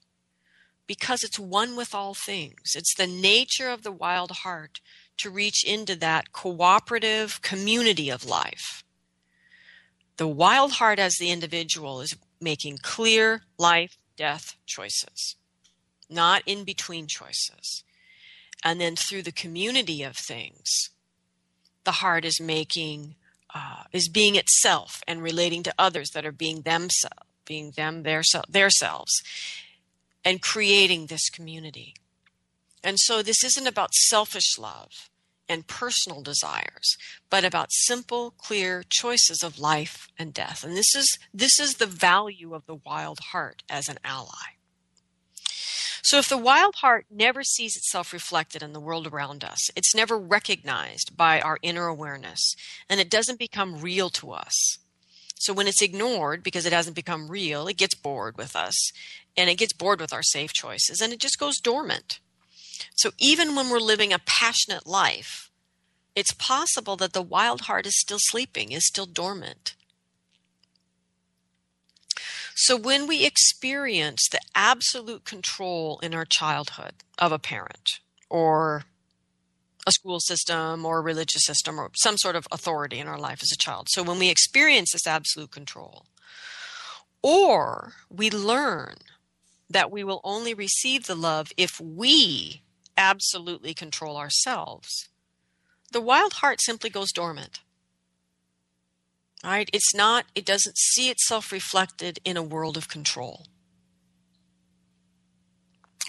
[0.87, 2.73] because it's one with all things.
[2.75, 4.79] It's the nature of the wild heart
[5.17, 8.83] to reach into that cooperative community of life.
[10.15, 15.35] The wild heart, as the individual, is making clear life death choices,
[16.09, 17.83] not in between choices.
[18.63, 20.89] And then through the community of things,
[21.83, 23.15] the heart is making
[23.53, 28.21] uh, is being itself and relating to others that are being themselves, being them their
[28.49, 29.23] their selves,
[30.27, 31.95] and creating this community.
[32.83, 35.09] And so this isn't about selfish love
[35.47, 36.97] and personal desires,
[37.29, 40.65] but about simple, clear choices of life and death.
[40.65, 44.57] And this is this is the value of the wild heart as an ally.
[46.03, 49.95] So if the wild heart never sees itself reflected in the world around us, it's
[49.95, 52.53] never recognized by our inner awareness,
[52.89, 54.79] and it doesn't become real to us.
[55.39, 58.91] So when it's ignored because it hasn't become real, it gets bored with us
[59.35, 62.19] and it gets bored with our safe choices and it just goes dormant.
[62.95, 65.51] So even when we're living a passionate life,
[66.15, 69.75] it's possible that the wild heart is still sleeping, is still dormant.
[72.55, 77.99] So when we experience the absolute control in our childhood of a parent
[78.31, 78.85] or
[79.87, 83.39] a school system or a religious system or some sort of authority in our life
[83.41, 83.87] as a child.
[83.89, 86.05] So when we experience this absolute control,
[87.23, 88.95] or we learn
[89.69, 92.61] that we will only receive the love if we
[92.97, 95.07] absolutely control ourselves,
[95.91, 97.61] the wild heart simply goes dormant.
[99.43, 99.69] Right?
[99.71, 103.45] It's not, it doesn't see itself reflected in a world of control.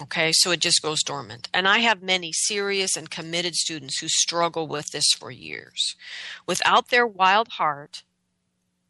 [0.01, 1.49] Okay, so it just goes dormant.
[1.53, 5.95] And I have many serious and committed students who struggle with this for years.
[6.47, 8.03] Without their wild heart,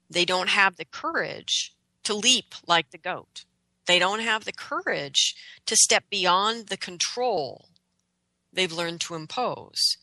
[0.10, 3.46] they don't have the courage to leap like the goat.
[3.88, 5.36] They don't have the courage
[5.66, 7.66] to step beyond the control
[8.54, 9.98] they've learned to impose.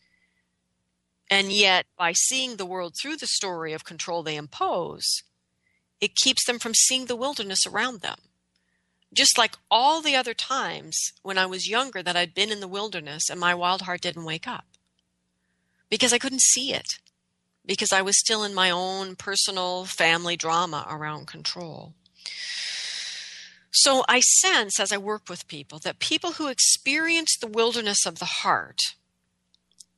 [1.30, 5.22] And yet, by seeing the world through the story of control they impose,
[6.00, 8.18] it keeps them from seeing the wilderness around them.
[9.12, 12.68] Just like all the other times when I was younger that I'd been in the
[12.68, 14.66] wilderness and my wild heart didn't wake up
[15.88, 16.98] because I couldn't see it,
[17.64, 21.94] because I was still in my own personal family drama around control.
[23.70, 28.18] So I sense as I work with people that people who experience the wilderness of
[28.18, 28.80] the heart,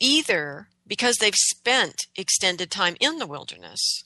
[0.00, 4.04] either because they've spent extended time in the wilderness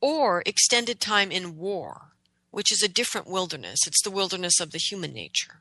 [0.00, 2.12] or extended time in war,
[2.50, 3.80] which is a different wilderness.
[3.86, 5.60] It's the wilderness of the human nature.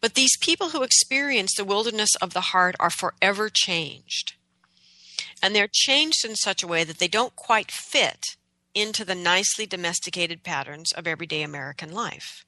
[0.00, 4.34] But these people who experience the wilderness of the heart are forever changed.
[5.42, 8.36] And they're changed in such a way that they don't quite fit
[8.74, 12.44] into the nicely domesticated patterns of everyday American life.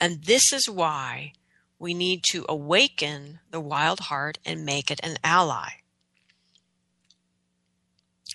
[0.00, 1.32] And this is why
[1.78, 5.68] we need to awaken the wild heart and make it an ally.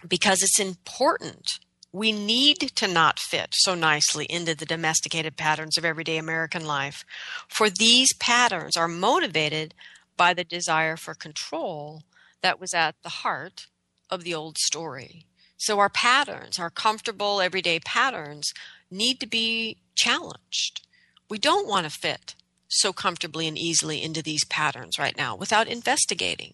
[0.08, 1.60] Because it's important
[1.94, 7.04] we need to not fit so nicely into the domesticated patterns of everyday American life,
[7.48, 9.74] for these patterns are motivated
[10.16, 12.04] by the desire for control
[12.42, 13.68] that was at the heart
[14.10, 15.26] of the old story.
[15.58, 18.52] So our patterns, our comfortable everyday patterns,
[18.90, 20.82] need to be challenged.
[21.30, 22.36] We don't want to fit
[22.68, 26.54] so comfortably and easily into these patterns right now without investigating,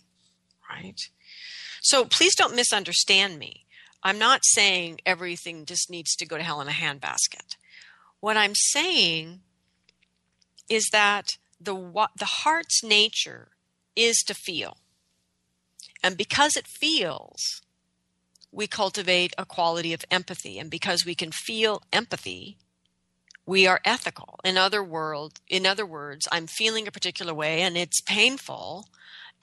[0.69, 0.99] right?
[1.81, 3.65] So please don't misunderstand me.
[4.03, 7.55] I'm not saying everything just needs to go to hell in a handbasket.
[8.19, 9.41] What I'm saying
[10.69, 11.75] is that the
[12.17, 13.49] the heart's nature
[13.95, 14.77] is to feel.
[16.03, 17.61] And because it feels,
[18.51, 22.57] we cultivate a quality of empathy and because we can feel empathy,
[23.45, 24.39] we are ethical.
[24.43, 28.87] In other world, in other words, I'm feeling a particular way and it's painful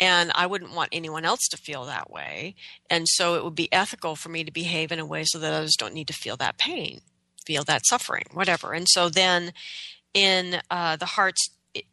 [0.01, 2.55] and I wouldn't want anyone else to feel that way.
[2.91, 5.53] And so it would be ethical for me to behave in a way so that
[5.53, 7.01] others don't need to feel that pain,
[7.47, 8.73] feel that suffering, whatever.
[8.73, 9.53] And so then
[10.13, 11.49] in uh, the heart's,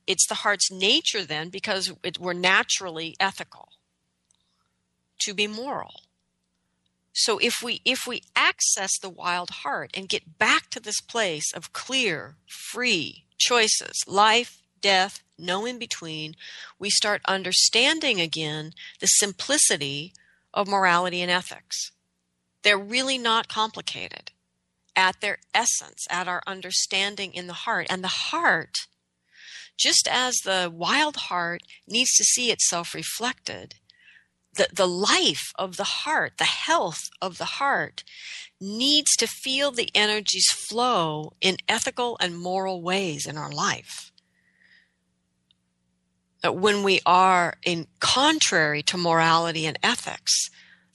[0.07, 3.69] it's the heart's nature then because it, we're naturally ethical
[5.19, 6.01] to be moral.
[7.13, 11.51] So if we if we access the wild heart and get back to this place
[11.53, 16.35] of clear, free choices, life, death, no in between,
[16.79, 20.13] we start understanding again the simplicity
[20.53, 21.91] of morality and ethics.
[22.63, 24.31] They're really not complicated
[24.95, 27.87] at their essence, at our understanding in the heart.
[27.89, 28.75] And the heart,
[29.77, 33.75] just as the wild heart needs to see itself reflected,
[34.53, 38.03] the, the life of the heart, the health of the heart,
[38.59, 44.11] needs to feel the energies flow in ethical and moral ways in our life
[46.49, 50.49] when we are in contrary to morality and ethics,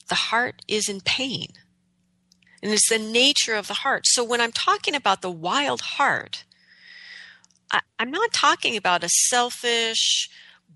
[0.09, 1.47] the heart is in pain.
[2.61, 4.03] And it's the nature of the heart.
[4.05, 6.43] So when I'm talking about the wild heart,
[7.71, 10.29] I, am not talking about a selfish,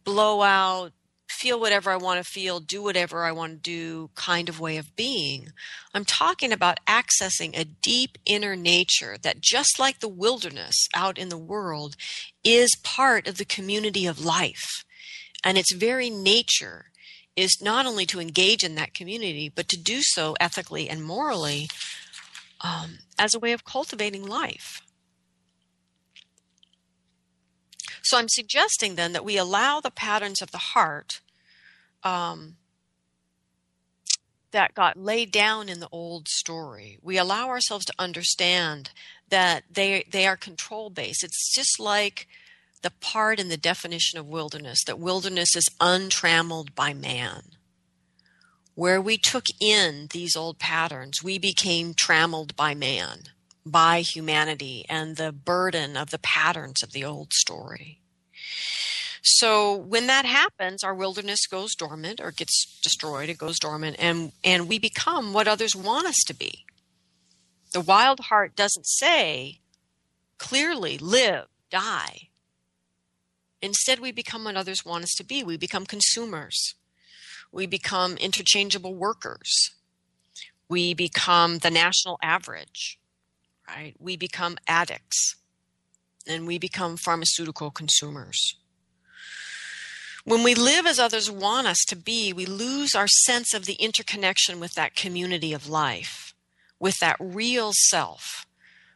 [0.03, 0.91] blowout,
[1.31, 4.77] feel whatever I want to feel, do whatever I want to do kind of way
[4.77, 5.51] of being.
[5.93, 11.29] I'm talking about accessing a deep inner nature that, just like the wilderness out in
[11.29, 11.95] the world,
[12.43, 14.85] is part of the community of life.
[15.43, 16.85] And its very nature
[17.35, 21.69] is not only to engage in that community, but to do so ethically and morally
[22.61, 24.81] um, as a way of cultivating life.
[28.03, 31.21] So I'm suggesting then that we allow the patterns of the heart
[32.03, 32.55] um,
[34.51, 36.97] that got laid down in the old story.
[37.01, 38.91] We allow ourselves to understand
[39.29, 41.23] that they they are control based.
[41.23, 42.27] It's just like
[42.81, 47.43] the part in the definition of wilderness that wilderness is untrammeled by man.
[48.73, 53.23] Where we took in these old patterns, we became trammeled by man,
[53.65, 58.01] by humanity, and the burden of the patterns of the old story.
[59.23, 64.31] So when that happens, our wilderness goes dormant or gets destroyed, it goes dormant, and,
[64.43, 66.65] and we become what others want us to be.
[67.71, 69.59] The wild heart doesn't say
[70.37, 72.29] clearly live, die.
[73.61, 75.43] Instead, we become what others want us to be.
[75.43, 76.73] We become consumers.
[77.51, 79.69] We become interchangeable workers.
[80.67, 82.97] We become the national average,
[83.75, 83.95] right?
[83.99, 85.35] We become addicts
[86.27, 88.55] and we become pharmaceutical consumers.
[90.23, 93.73] When we live as others want us to be, we lose our sense of the
[93.73, 96.35] interconnection with that community of life,
[96.79, 98.45] with that real self.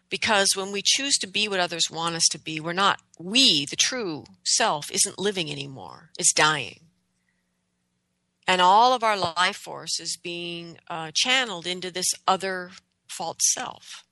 [0.09, 3.65] Because when we choose to be what others want us to be, we're not, we,
[3.65, 6.81] the true self, isn't living anymore, it's dying.
[8.47, 12.71] And all of our life force is being uh, channeled into this other
[13.07, 14.04] false self,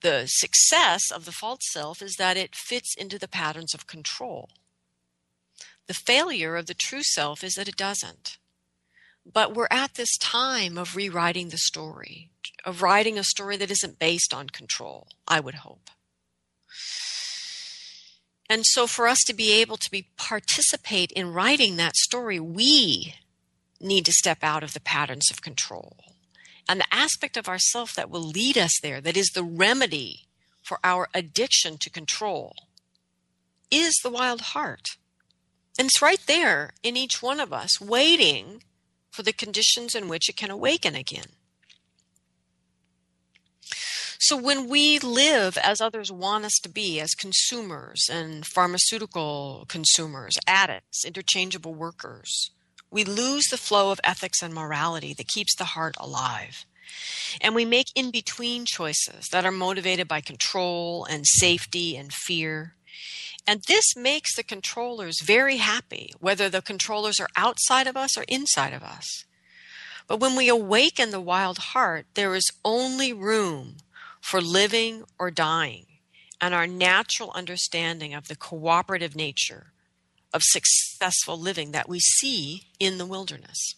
[0.00, 4.48] the success of the false self is that it fits into the patterns of control.
[5.86, 8.38] The failure of the true self is that it doesn't.
[9.30, 12.30] But we're at this time of rewriting the story,
[12.64, 15.90] of writing a story that isn't based on control, I would hope.
[18.48, 23.14] And so for us to be able to be participate in writing that story, we
[23.80, 25.98] need to step out of the patterns of control.
[26.68, 30.26] The aspect of ourself that will lead us there, that is the remedy
[30.62, 32.54] for our addiction to control,
[33.70, 34.96] is the wild heart.
[35.78, 38.62] And it's right there in each one of us, waiting
[39.10, 41.32] for the conditions in which it can awaken again.
[44.20, 50.36] So when we live as others want us to be, as consumers and pharmaceutical consumers,
[50.46, 52.50] addicts, interchangeable workers,
[52.90, 56.64] we lose the flow of ethics and morality that keeps the heart alive.
[57.40, 62.74] And we make in between choices that are motivated by control and safety and fear.
[63.46, 68.24] And this makes the controllers very happy, whether the controllers are outside of us or
[68.26, 69.24] inside of us.
[70.06, 73.76] But when we awaken the wild heart, there is only room
[74.20, 75.86] for living or dying
[76.40, 79.72] and our natural understanding of the cooperative nature
[80.32, 83.74] of successful living that we see in the wilderness.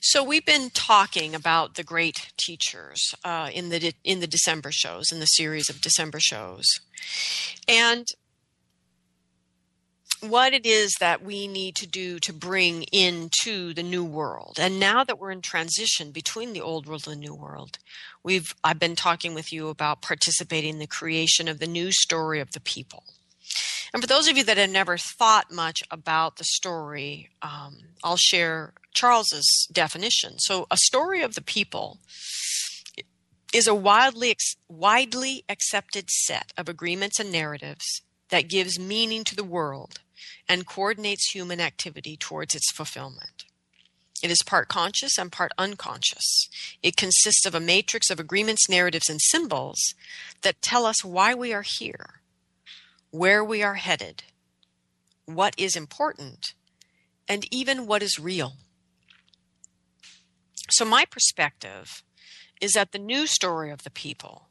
[0.00, 5.12] So we've been talking about the great teachers uh, in the in the December shows,
[5.12, 6.64] in the series of December shows,
[7.68, 8.06] and
[10.20, 14.58] what it is that we need to do to bring into the new world.
[14.60, 17.78] And now that we're in transition between the old world and the new world,
[18.22, 22.40] we've I've been talking with you about participating in the creation of the new story
[22.40, 23.04] of the people.
[23.92, 28.18] And for those of you that have never thought much about the story, um, I'll
[28.18, 30.38] share Charles's definition.
[30.38, 31.98] So, a story of the people
[33.54, 34.36] is a widely
[34.68, 40.00] widely accepted set of agreements and narratives that gives meaning to the world
[40.48, 43.44] and coordinates human activity towards its fulfillment.
[44.22, 46.48] It is part conscious and part unconscious.
[46.82, 49.78] It consists of a matrix of agreements, narratives, and symbols
[50.42, 52.20] that tell us why we are here,
[53.10, 54.24] where we are headed,
[55.26, 56.54] what is important,
[57.28, 58.54] and even what is real.
[60.70, 62.02] So, my perspective
[62.60, 64.48] is that the new story of the people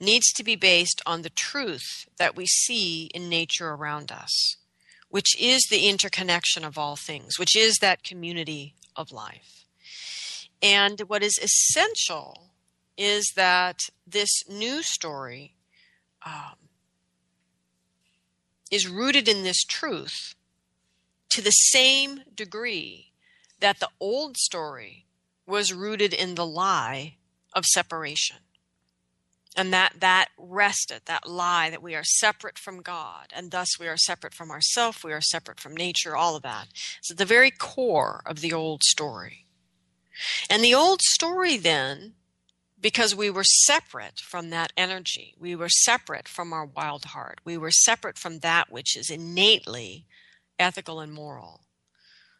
[0.00, 4.56] needs to be based on the truth that we see in nature around us
[5.14, 9.64] which is the interconnection of all things, which is that community of life.
[10.60, 12.50] And what is essential
[12.98, 15.54] is that this new story
[16.26, 16.56] um,
[18.72, 20.34] is rooted in this truth
[21.30, 23.12] to the same degree
[23.60, 25.06] that the old story
[25.46, 27.18] was rooted in the lie
[27.52, 28.38] of separation
[29.56, 33.88] and that that rested that lie that we are separate from god and thus we
[33.88, 36.68] are separate from ourself we are separate from nature all of that
[37.02, 39.46] is at the very core of the old story.
[40.48, 42.14] And the old story then
[42.80, 47.56] because we were separate from that energy we were separate from our wild heart we
[47.56, 50.06] were separate from that which is innately
[50.58, 51.62] ethical and moral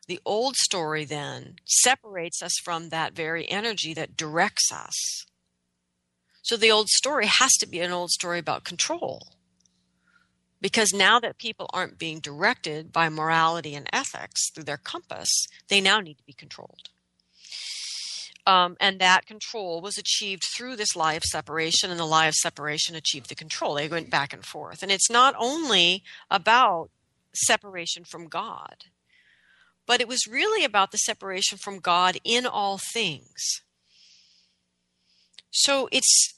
[0.06, 5.24] the old story then separates us from that very energy that directs us
[6.44, 9.28] so the old story has to be an old story about control.
[10.60, 15.80] Because now that people aren't being directed by morality and ethics through their compass, they
[15.80, 16.90] now need to be controlled.
[18.46, 22.34] Um, and that control was achieved through this lie of separation, and the lie of
[22.34, 23.74] separation achieved the control.
[23.74, 24.82] They went back and forth.
[24.82, 26.90] And it's not only about
[27.34, 28.84] separation from God,
[29.86, 33.62] but it was really about the separation from God in all things.
[35.56, 36.34] So it's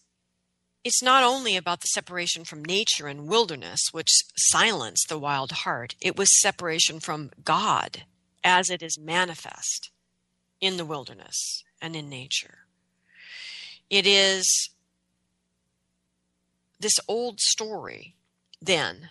[0.85, 5.97] it's not only about the separation from nature and wilderness, which silenced the wild heart,
[6.01, 8.05] it was separation from God
[8.45, 9.91] as it is manifest
[10.61, 12.59] in the wilderness and in nature.
[13.91, 14.69] It is
[16.79, 18.15] this old story,
[18.61, 19.09] then,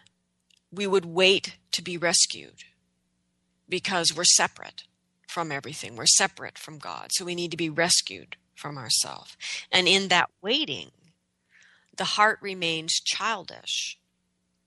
[0.71, 2.63] we would wait to be rescued
[3.67, 4.83] because we're separate
[5.27, 5.95] from everything.
[5.95, 7.07] We're separate from God.
[7.11, 9.37] So we need to be rescued from ourselves.
[9.71, 10.91] And in that waiting,
[11.95, 13.99] the heart remains childish.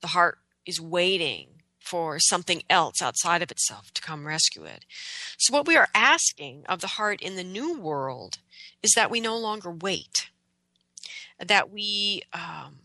[0.00, 4.84] The heart is waiting for something else outside of itself to come rescue it.
[5.38, 8.38] So, what we are asking of the heart in the new world
[8.82, 10.28] is that we no longer wait,
[11.38, 12.80] that we um,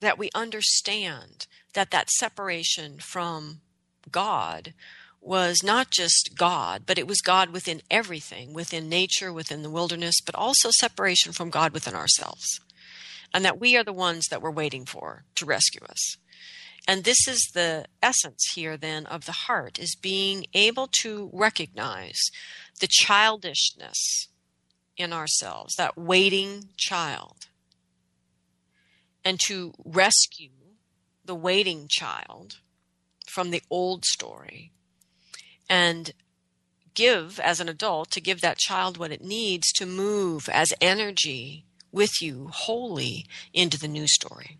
[0.00, 3.60] that we understand that that separation from
[4.10, 4.72] God
[5.28, 10.22] was not just God, but it was God within everything, within nature, within the wilderness,
[10.24, 12.60] but also separation from God within ourselves.
[13.34, 16.16] And that we are the ones that we're waiting for to rescue us.
[16.88, 22.18] And this is the essence here then of the heart is being able to recognize
[22.80, 24.28] the childishness
[24.96, 27.48] in ourselves, that waiting child,
[29.26, 30.48] and to rescue
[31.22, 32.60] the waiting child
[33.26, 34.72] from the old story
[35.68, 36.12] and
[36.94, 41.64] give as an adult to give that child what it needs to move as energy
[41.92, 44.58] with you wholly into the new story.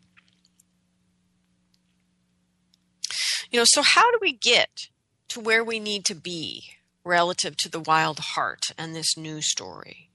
[3.51, 4.89] You know, so how do we get
[5.29, 6.65] to where we need to be
[7.05, 10.11] relative to the wild heart and this new story?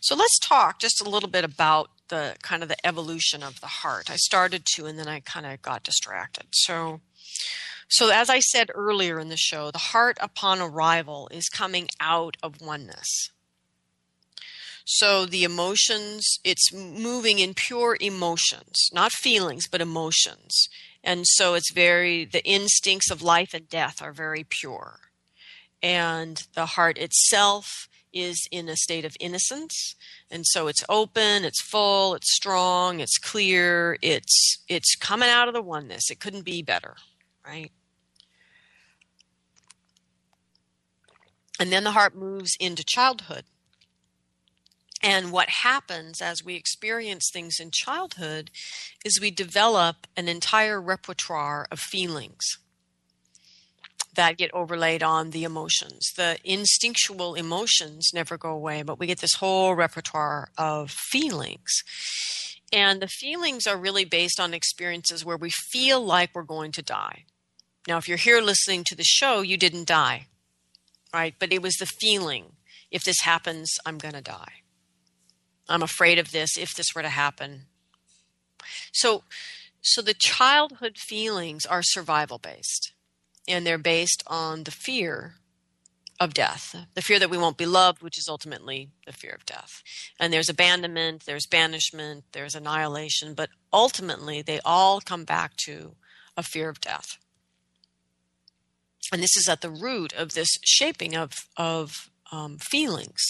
[0.00, 3.68] So let's talk just a little bit about the kind of the evolution of the
[3.68, 4.10] heart.
[4.10, 6.46] I started to and then I kind of got distracted.
[6.50, 7.00] So
[7.92, 12.38] so, as I said earlier in the show, the heart upon arrival is coming out
[12.42, 13.28] of oneness.
[14.86, 20.68] So, the emotions, it's moving in pure emotions, not feelings, but emotions.
[21.04, 25.00] And so, it's very, the instincts of life and death are very pure.
[25.82, 29.94] And the heart itself is in a state of innocence
[30.30, 35.54] and so it's open it's full it's strong it's clear it's it's coming out of
[35.54, 36.94] the oneness it couldn't be better
[37.46, 37.72] right
[41.62, 43.44] And then the heart moves into childhood.
[45.00, 48.50] And what happens as we experience things in childhood
[49.04, 52.44] is we develop an entire repertoire of feelings
[54.16, 56.10] that get overlaid on the emotions.
[56.16, 61.84] The instinctual emotions never go away, but we get this whole repertoire of feelings.
[62.72, 66.82] And the feelings are really based on experiences where we feel like we're going to
[66.82, 67.26] die.
[67.86, 70.26] Now, if you're here listening to the show, you didn't die
[71.12, 71.34] right?
[71.38, 72.52] But it was the feeling
[72.90, 74.62] if this happens, I'm going to die.
[75.68, 77.62] I'm afraid of this if this were to happen.
[78.92, 79.24] So,
[79.80, 82.92] so the childhood feelings are survival based,
[83.48, 85.34] and they're based on the fear
[86.20, 89.46] of death, the fear that we won't be loved, which is ultimately the fear of
[89.46, 89.82] death.
[90.20, 95.96] And there's abandonment, there's banishment, there's annihilation, but ultimately they all come back to
[96.36, 97.18] a fear of death
[99.12, 103.20] and this is at the root of this shaping of of um, feelings.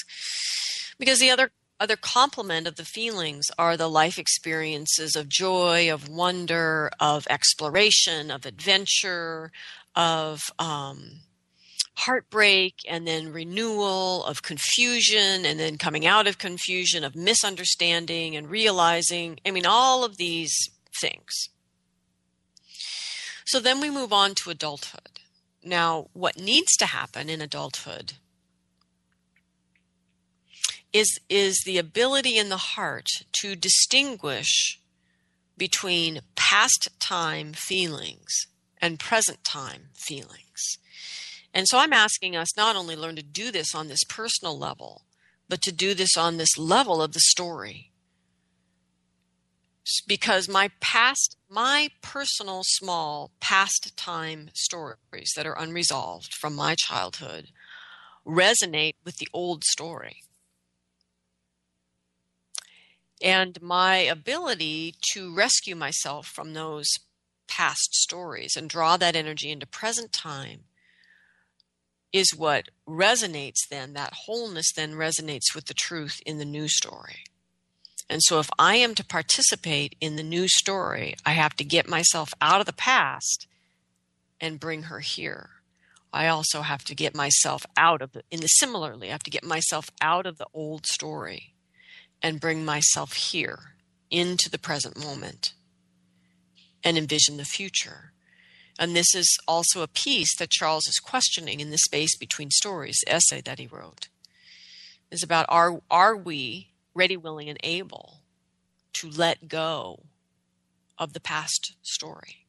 [0.98, 6.08] Because the other other complement of the feelings are the life experiences of joy of
[6.08, 9.50] wonder of exploration of adventure
[9.96, 11.20] of um,
[11.96, 18.48] heartbreak and then renewal of confusion and then coming out of confusion of misunderstanding and
[18.48, 20.70] realizing i mean all of these
[21.00, 21.48] things.
[23.44, 25.11] So then we move on to adulthood
[25.64, 28.14] now, what needs to happen in adulthood
[30.92, 33.06] is, is the ability in the heart
[33.40, 34.80] to distinguish
[35.56, 38.46] between past time feelings
[38.80, 40.78] and present time feelings.
[41.54, 45.02] And so I'm asking us not only learn to do this on this personal level,
[45.48, 47.92] but to do this on this level of the story
[50.06, 57.48] because my past, my personal small past time stories that are unresolved from my childhood
[58.26, 60.22] resonate with the old story.
[63.22, 66.88] And my ability to rescue myself from those
[67.48, 70.60] past stories and draw that energy into present time
[72.14, 77.24] is what resonates then, that wholeness then resonates with the truth in the new story.
[78.08, 81.88] And so if I am to participate in the new story, I have to get
[81.88, 83.46] myself out of the past
[84.40, 85.50] and bring her here.
[86.12, 89.30] I also have to get myself out of the, in the similarly, I have to
[89.30, 91.54] get myself out of the old story
[92.20, 93.76] and bring myself here
[94.10, 95.54] into the present moment
[96.84, 98.12] and envision the future.
[98.78, 102.98] And this is also a piece that Charles is questioning in the space between stories,
[103.04, 104.08] the essay that he wrote.
[105.10, 108.20] Is about are are we ready, willing, and able
[108.94, 110.04] to let go
[110.98, 112.46] of the past story.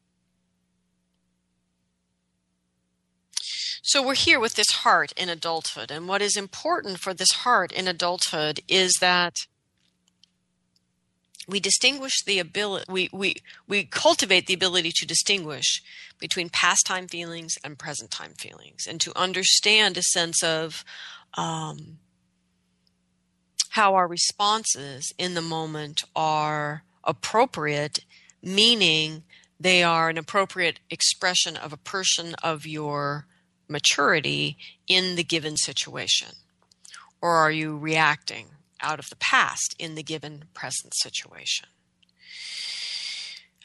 [3.85, 5.91] So we're here with this heart in adulthood.
[5.91, 9.35] And what is important for this heart in adulthood is that
[11.47, 13.35] we distinguish the ability we, we
[13.67, 15.83] we cultivate the ability to distinguish
[16.17, 20.85] between past time feelings and present time feelings and to understand a sense of
[21.33, 21.97] um,
[23.73, 28.05] how our responses in the moment are appropriate,
[28.39, 29.23] meaning
[29.59, 33.25] they are an appropriate expression of a person of your
[33.67, 34.57] maturity
[34.87, 36.27] in the given situation?
[37.19, 38.49] Or are you reacting
[38.79, 41.67] out of the past in the given present situation?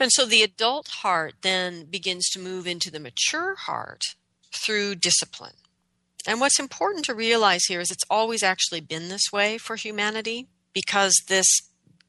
[0.00, 4.14] And so the adult heart then begins to move into the mature heart
[4.54, 5.56] through discipline.
[6.28, 10.46] And what's important to realize here is it's always actually been this way for humanity
[10.74, 11.46] because this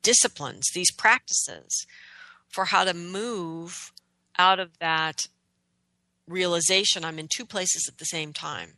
[0.03, 1.87] disciplines, these practices
[2.49, 3.93] for how to move
[4.37, 5.27] out of that
[6.27, 8.73] realization I'm in two places at the same time.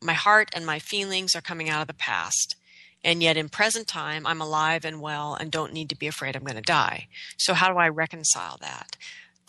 [0.00, 2.56] My heart and my feelings are coming out of the past.
[3.04, 6.34] And yet in present time, I'm alive and well and don't need to be afraid
[6.34, 7.08] I'm going to die.
[7.36, 8.96] So how do I reconcile that?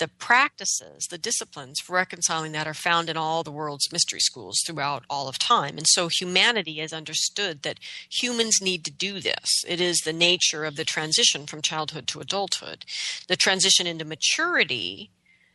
[0.02, 4.60] The practices, the disciplines for reconciling that are found in all the world's mystery schools
[4.66, 5.78] throughout all of time.
[5.78, 7.78] And so humanity has understood that
[8.10, 9.64] humans need to do this.
[9.68, 12.84] It is the nature of the transition from childhood to adulthood.
[13.28, 15.12] The transition into maturity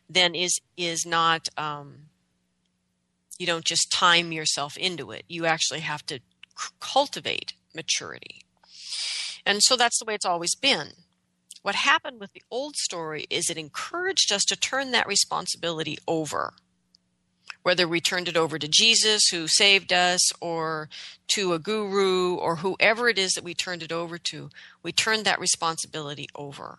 [0.09, 2.03] then is is not um,
[3.41, 5.25] you don't just time yourself into it.
[5.27, 6.21] You actually have to
[6.57, 8.43] c- cultivate maturity.
[9.45, 10.93] And so that's the way it's always been.
[11.67, 16.55] What happened with the old story is it encouraged us to turn that responsibility over.
[17.65, 20.89] Whether we turned it over to Jesus who saved us or
[21.35, 24.49] to a guru or whoever it is that we turned it over to,
[24.85, 26.79] we turned that responsibility over.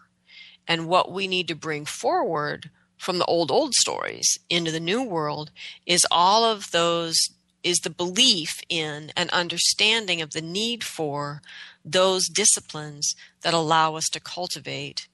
[0.70, 5.04] And what we need to bring forward from the old, old stories into the new
[5.04, 5.52] world
[5.86, 7.18] is all of those,
[7.62, 11.42] is the belief in and understanding of the need for
[11.88, 15.08] those disciplines that allow us to cultivate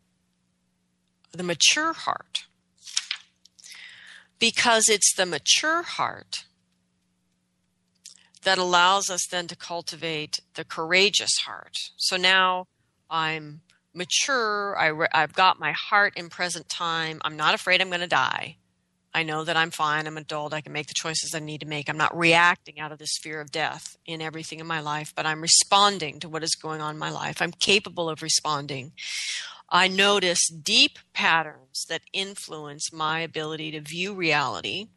[1.32, 2.46] the mature heart.
[4.40, 6.46] Because it's the mature heart
[8.44, 11.78] that allows us then to cultivate the courageous heart.
[11.96, 12.68] So now
[13.10, 13.62] I'm
[13.94, 14.78] mature.
[14.78, 17.22] I I've got my heart in present time.
[17.24, 18.58] I'm not afraid I'm going to die.
[19.14, 20.08] I know that I'm fine.
[20.08, 20.54] I'm adult.
[20.54, 21.88] I can make the choices I need to make.
[21.88, 25.26] I'm not reacting out of this fear of death in everything in my life, but
[25.26, 27.42] I'm responding to what is going on in my life.
[27.42, 28.94] I'm capable of responding.
[29.70, 34.88] I notice deep patterns that influence my ability to view reality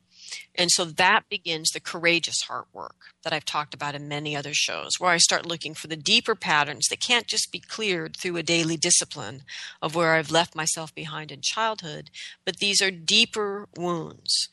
[0.54, 4.52] and so that begins the courageous heart work that I've talked about in many other
[4.52, 8.36] shows, where I start looking for the deeper patterns that can't just be cleared through
[8.36, 9.42] a daily discipline
[9.82, 12.10] of where I've left myself behind in childhood,
[12.44, 14.48] but these are deeper wounds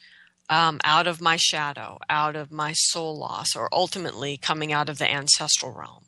[0.50, 4.98] um, out of my shadow, out of my soul loss, or ultimately coming out of
[4.98, 6.06] the ancestral realm.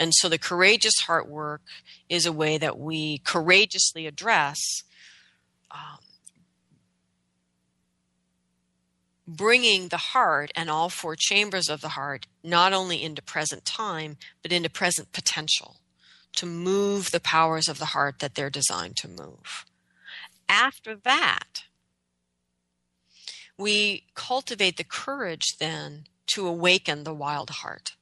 [0.00, 1.62] And so the courageous heart work
[2.08, 4.58] is a way that we courageously address
[5.70, 5.98] um,
[9.28, 14.16] bringing the heart and all four chambers of the heart not only into present time,
[14.42, 15.76] but into present potential
[16.34, 19.66] to move the powers of the heart that they're designed to move.
[20.48, 21.64] After that,
[23.58, 27.96] we cultivate the courage then to awaken the wild heart.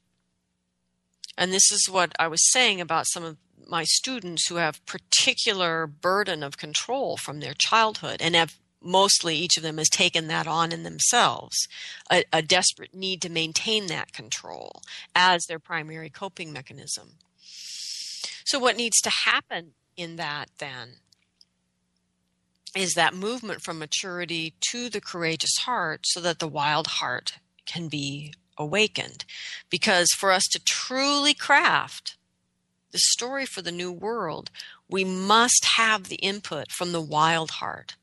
[1.37, 5.87] And this is what I was saying about some of my students who have particular
[5.87, 8.57] burden of control from their childhood and have
[8.87, 11.67] mostly each of them has taken that on in themselves
[12.11, 14.81] a, a, desperate need to maintain that control
[15.15, 17.09] as their primary coping mechanism.
[18.45, 20.95] So what needs to happen in that then
[22.75, 27.89] is that movement from maturity to the courageous heart so that the wild heart can
[27.89, 29.25] be awakened.
[29.69, 32.17] Because for us to truly craft
[32.91, 34.49] the story for the new world
[34.89, 37.95] we must have the input from the wild heart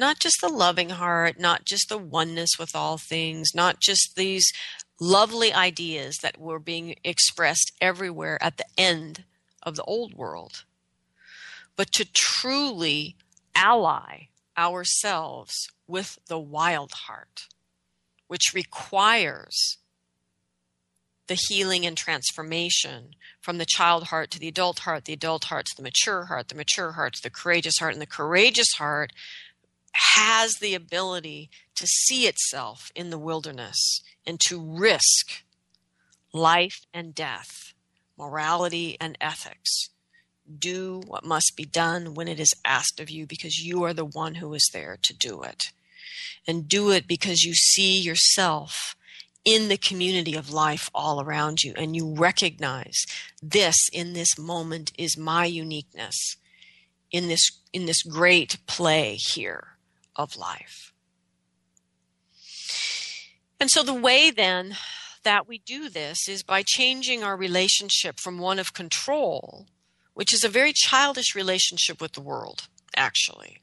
[0.00, 4.50] not just the loving heart, not just the oneness with all things, not just these
[4.98, 9.24] lovely ideas that were being expressed everywhere at the end
[9.62, 10.64] of the old world,
[11.76, 13.14] but to truly
[13.54, 15.54] ally ourselves
[15.86, 17.46] with the wild heart,
[18.26, 19.76] which requires
[21.26, 25.66] the healing and transformation from the child heart to the adult heart, the adult heart
[25.66, 29.12] to the mature heart, the mature heart to the courageous heart, and the courageous heart
[29.92, 35.44] has the ability to see itself in the wilderness and to risk
[36.32, 37.72] life and death,
[38.16, 39.88] morality and ethics.
[40.58, 44.04] Do what must be done when it is asked of you because you are the
[44.04, 45.72] one who is there to do it.
[46.46, 48.96] And do it because you see yourself
[49.44, 53.06] in the community of life all around you and you recognize
[53.42, 56.36] this in this moment is my uniqueness
[57.10, 59.76] in this in this great play here
[60.16, 60.92] of life.
[63.58, 64.76] And so the way then
[65.22, 69.66] that we do this is by changing our relationship from one of control,
[70.14, 73.60] which is a very childish relationship with the world, actually,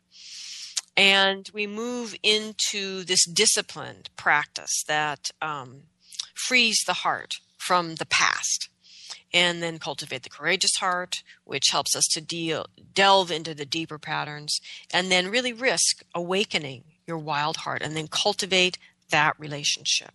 [0.97, 5.83] And we move into this disciplined practice that um,
[6.33, 8.69] frees the heart from the past
[9.33, 13.97] and then cultivate the courageous heart, which helps us to deal, delve into the deeper
[13.97, 14.59] patterns,
[14.91, 18.77] and then really risk awakening your wild heart and then cultivate
[19.09, 20.11] that relationship.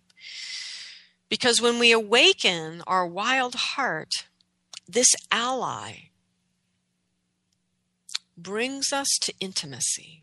[1.29, 4.27] Because when we awaken our wild heart,
[4.87, 6.09] this ally
[8.37, 10.21] brings us to intimacy.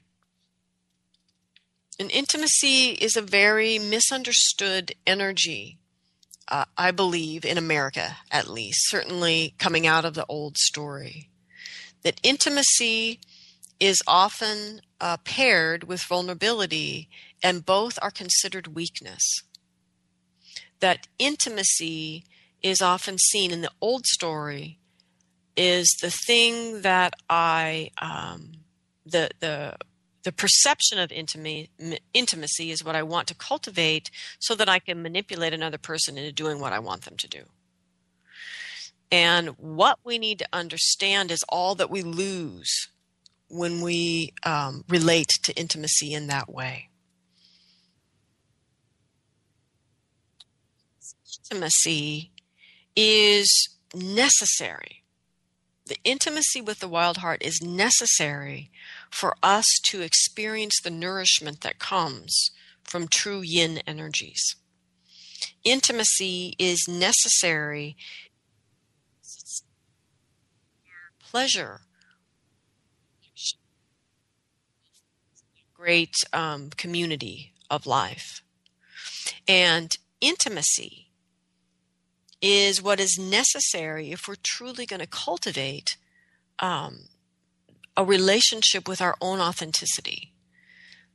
[1.99, 5.80] And intimacy is a very misunderstood energy
[6.51, 11.29] uh, I believe, in America at least, certainly coming out of the old story,
[12.03, 13.21] that intimacy
[13.79, 17.09] is often uh, paired with vulnerability,
[17.43, 19.23] and both are considered weakness.
[20.81, 22.25] That intimacy
[22.63, 24.79] is often seen in the old story
[25.57, 28.53] is the thing that I um,
[29.05, 29.77] the the
[30.23, 35.55] the perception of intimacy is what I want to cultivate so that I can manipulate
[35.55, 37.45] another person into doing what I want them to do.
[39.11, 42.89] And what we need to understand is all that we lose
[43.49, 46.89] when we um, relate to intimacy in that way.
[51.51, 52.31] Intimacy
[52.95, 55.03] is necessary.
[55.87, 58.71] The intimacy with the wild heart is necessary
[59.11, 62.51] for us to experience the nourishment that comes
[62.85, 64.57] from true yin energies.
[65.65, 67.97] Intimacy is necessary.
[71.19, 71.81] Pleasure.
[75.75, 78.43] Great um, community of life.
[79.47, 81.11] And intimacy
[82.43, 85.97] is what is necessary if we're truly going to cultivate
[86.59, 87.09] um,
[88.01, 90.33] a relationship with our own authenticity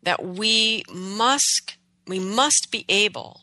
[0.04, 3.42] that we must we must be able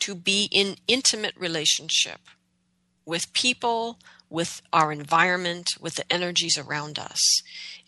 [0.00, 2.18] to be in intimate relationship
[3.06, 7.20] with people with our environment with the energies around us.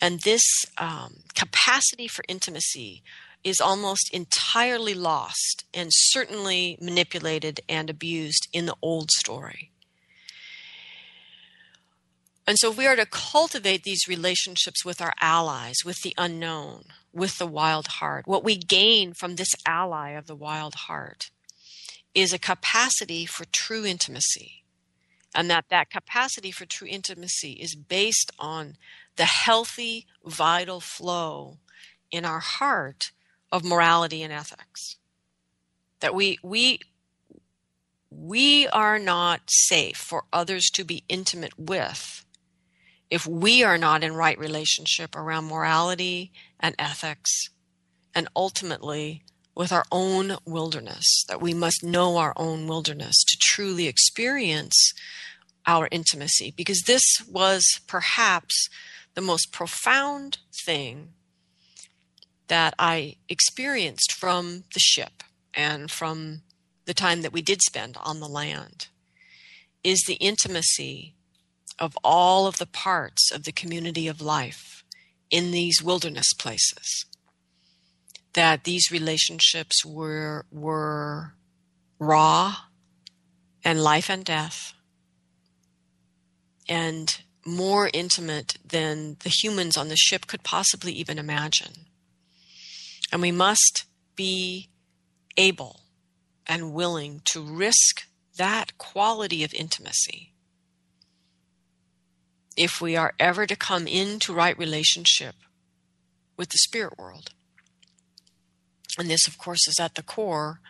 [0.00, 0.44] And this
[0.78, 3.02] um, capacity for intimacy
[3.42, 9.72] is almost entirely lost and certainly manipulated and abused in the old story
[12.46, 16.84] and so if we are to cultivate these relationships with our allies, with the unknown,
[17.14, 18.26] with the wild heart.
[18.26, 21.30] What we gain from this ally of the wild heart
[22.14, 24.64] is a capacity for true intimacy.
[25.34, 28.76] And that that capacity for true intimacy is based on
[29.16, 31.58] the healthy, vital flow
[32.10, 33.10] in our heart
[33.50, 34.96] of morality and ethics.
[36.00, 36.80] That we, we,
[38.10, 42.23] we are not safe for others to be intimate with
[43.10, 47.50] if we are not in right relationship around morality and ethics,
[48.14, 49.22] and ultimately
[49.54, 54.92] with our own wilderness, that we must know our own wilderness to truly experience
[55.66, 58.68] our intimacy, because this was perhaps
[59.14, 61.10] the most profound thing
[62.48, 65.22] that I experienced from the ship
[65.54, 66.42] and from
[66.84, 68.88] the time that we did spend on the land
[69.82, 71.13] is the intimacy
[71.78, 74.84] of all of the parts of the community of life
[75.30, 77.06] in these wilderness places.
[78.34, 81.34] That these relationships were, were
[81.98, 82.56] raw
[83.64, 84.74] and life and death
[86.68, 91.86] and more intimate than the humans on the ship could possibly even imagine.
[93.12, 93.84] And we must
[94.16, 94.70] be
[95.36, 95.80] able
[96.46, 98.06] and willing to risk
[98.36, 100.33] that quality of intimacy
[102.56, 105.34] if we are ever to come into right relationship
[106.36, 107.30] with the spirit world.
[108.98, 110.60] And this, of course, is at the core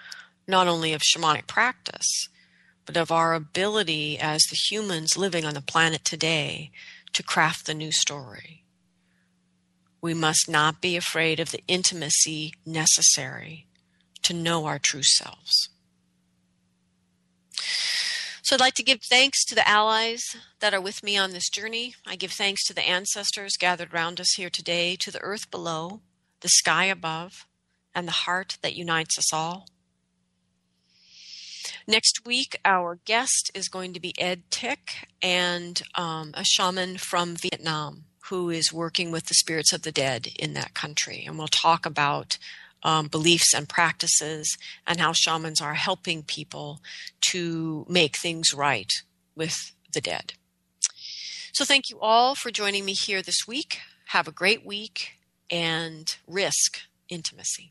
[0.46, 2.28] not only of shamanic practice,
[2.86, 6.70] but of our ability as the humans living on the planet today
[7.12, 8.64] to craft the new story.
[10.00, 13.66] We must not be afraid of the intimacy necessary
[14.22, 15.70] to know our true selves.
[18.44, 20.22] So I'd like to give thanks to the allies
[20.60, 21.94] that are with me on this journey.
[22.06, 26.02] I give thanks to the ancestors gathered round us here today, to the earth below,
[26.42, 27.46] the sky above,
[27.94, 29.66] and the heart that unites us all.
[31.86, 37.36] Next week, our guest is going to be Ed Tick and um, a shaman from
[37.36, 41.24] Vietnam who is working with the spirits of the dead in that country.
[41.26, 42.36] And we'll talk about
[42.84, 44.56] um, beliefs and practices
[44.86, 46.80] and how shamans are helping people
[47.30, 48.92] to make things right
[49.34, 50.34] with the dead.
[51.52, 53.78] So, thank you all for joining me here this week.
[54.06, 55.18] Have a great week
[55.50, 57.70] and risk intimacy.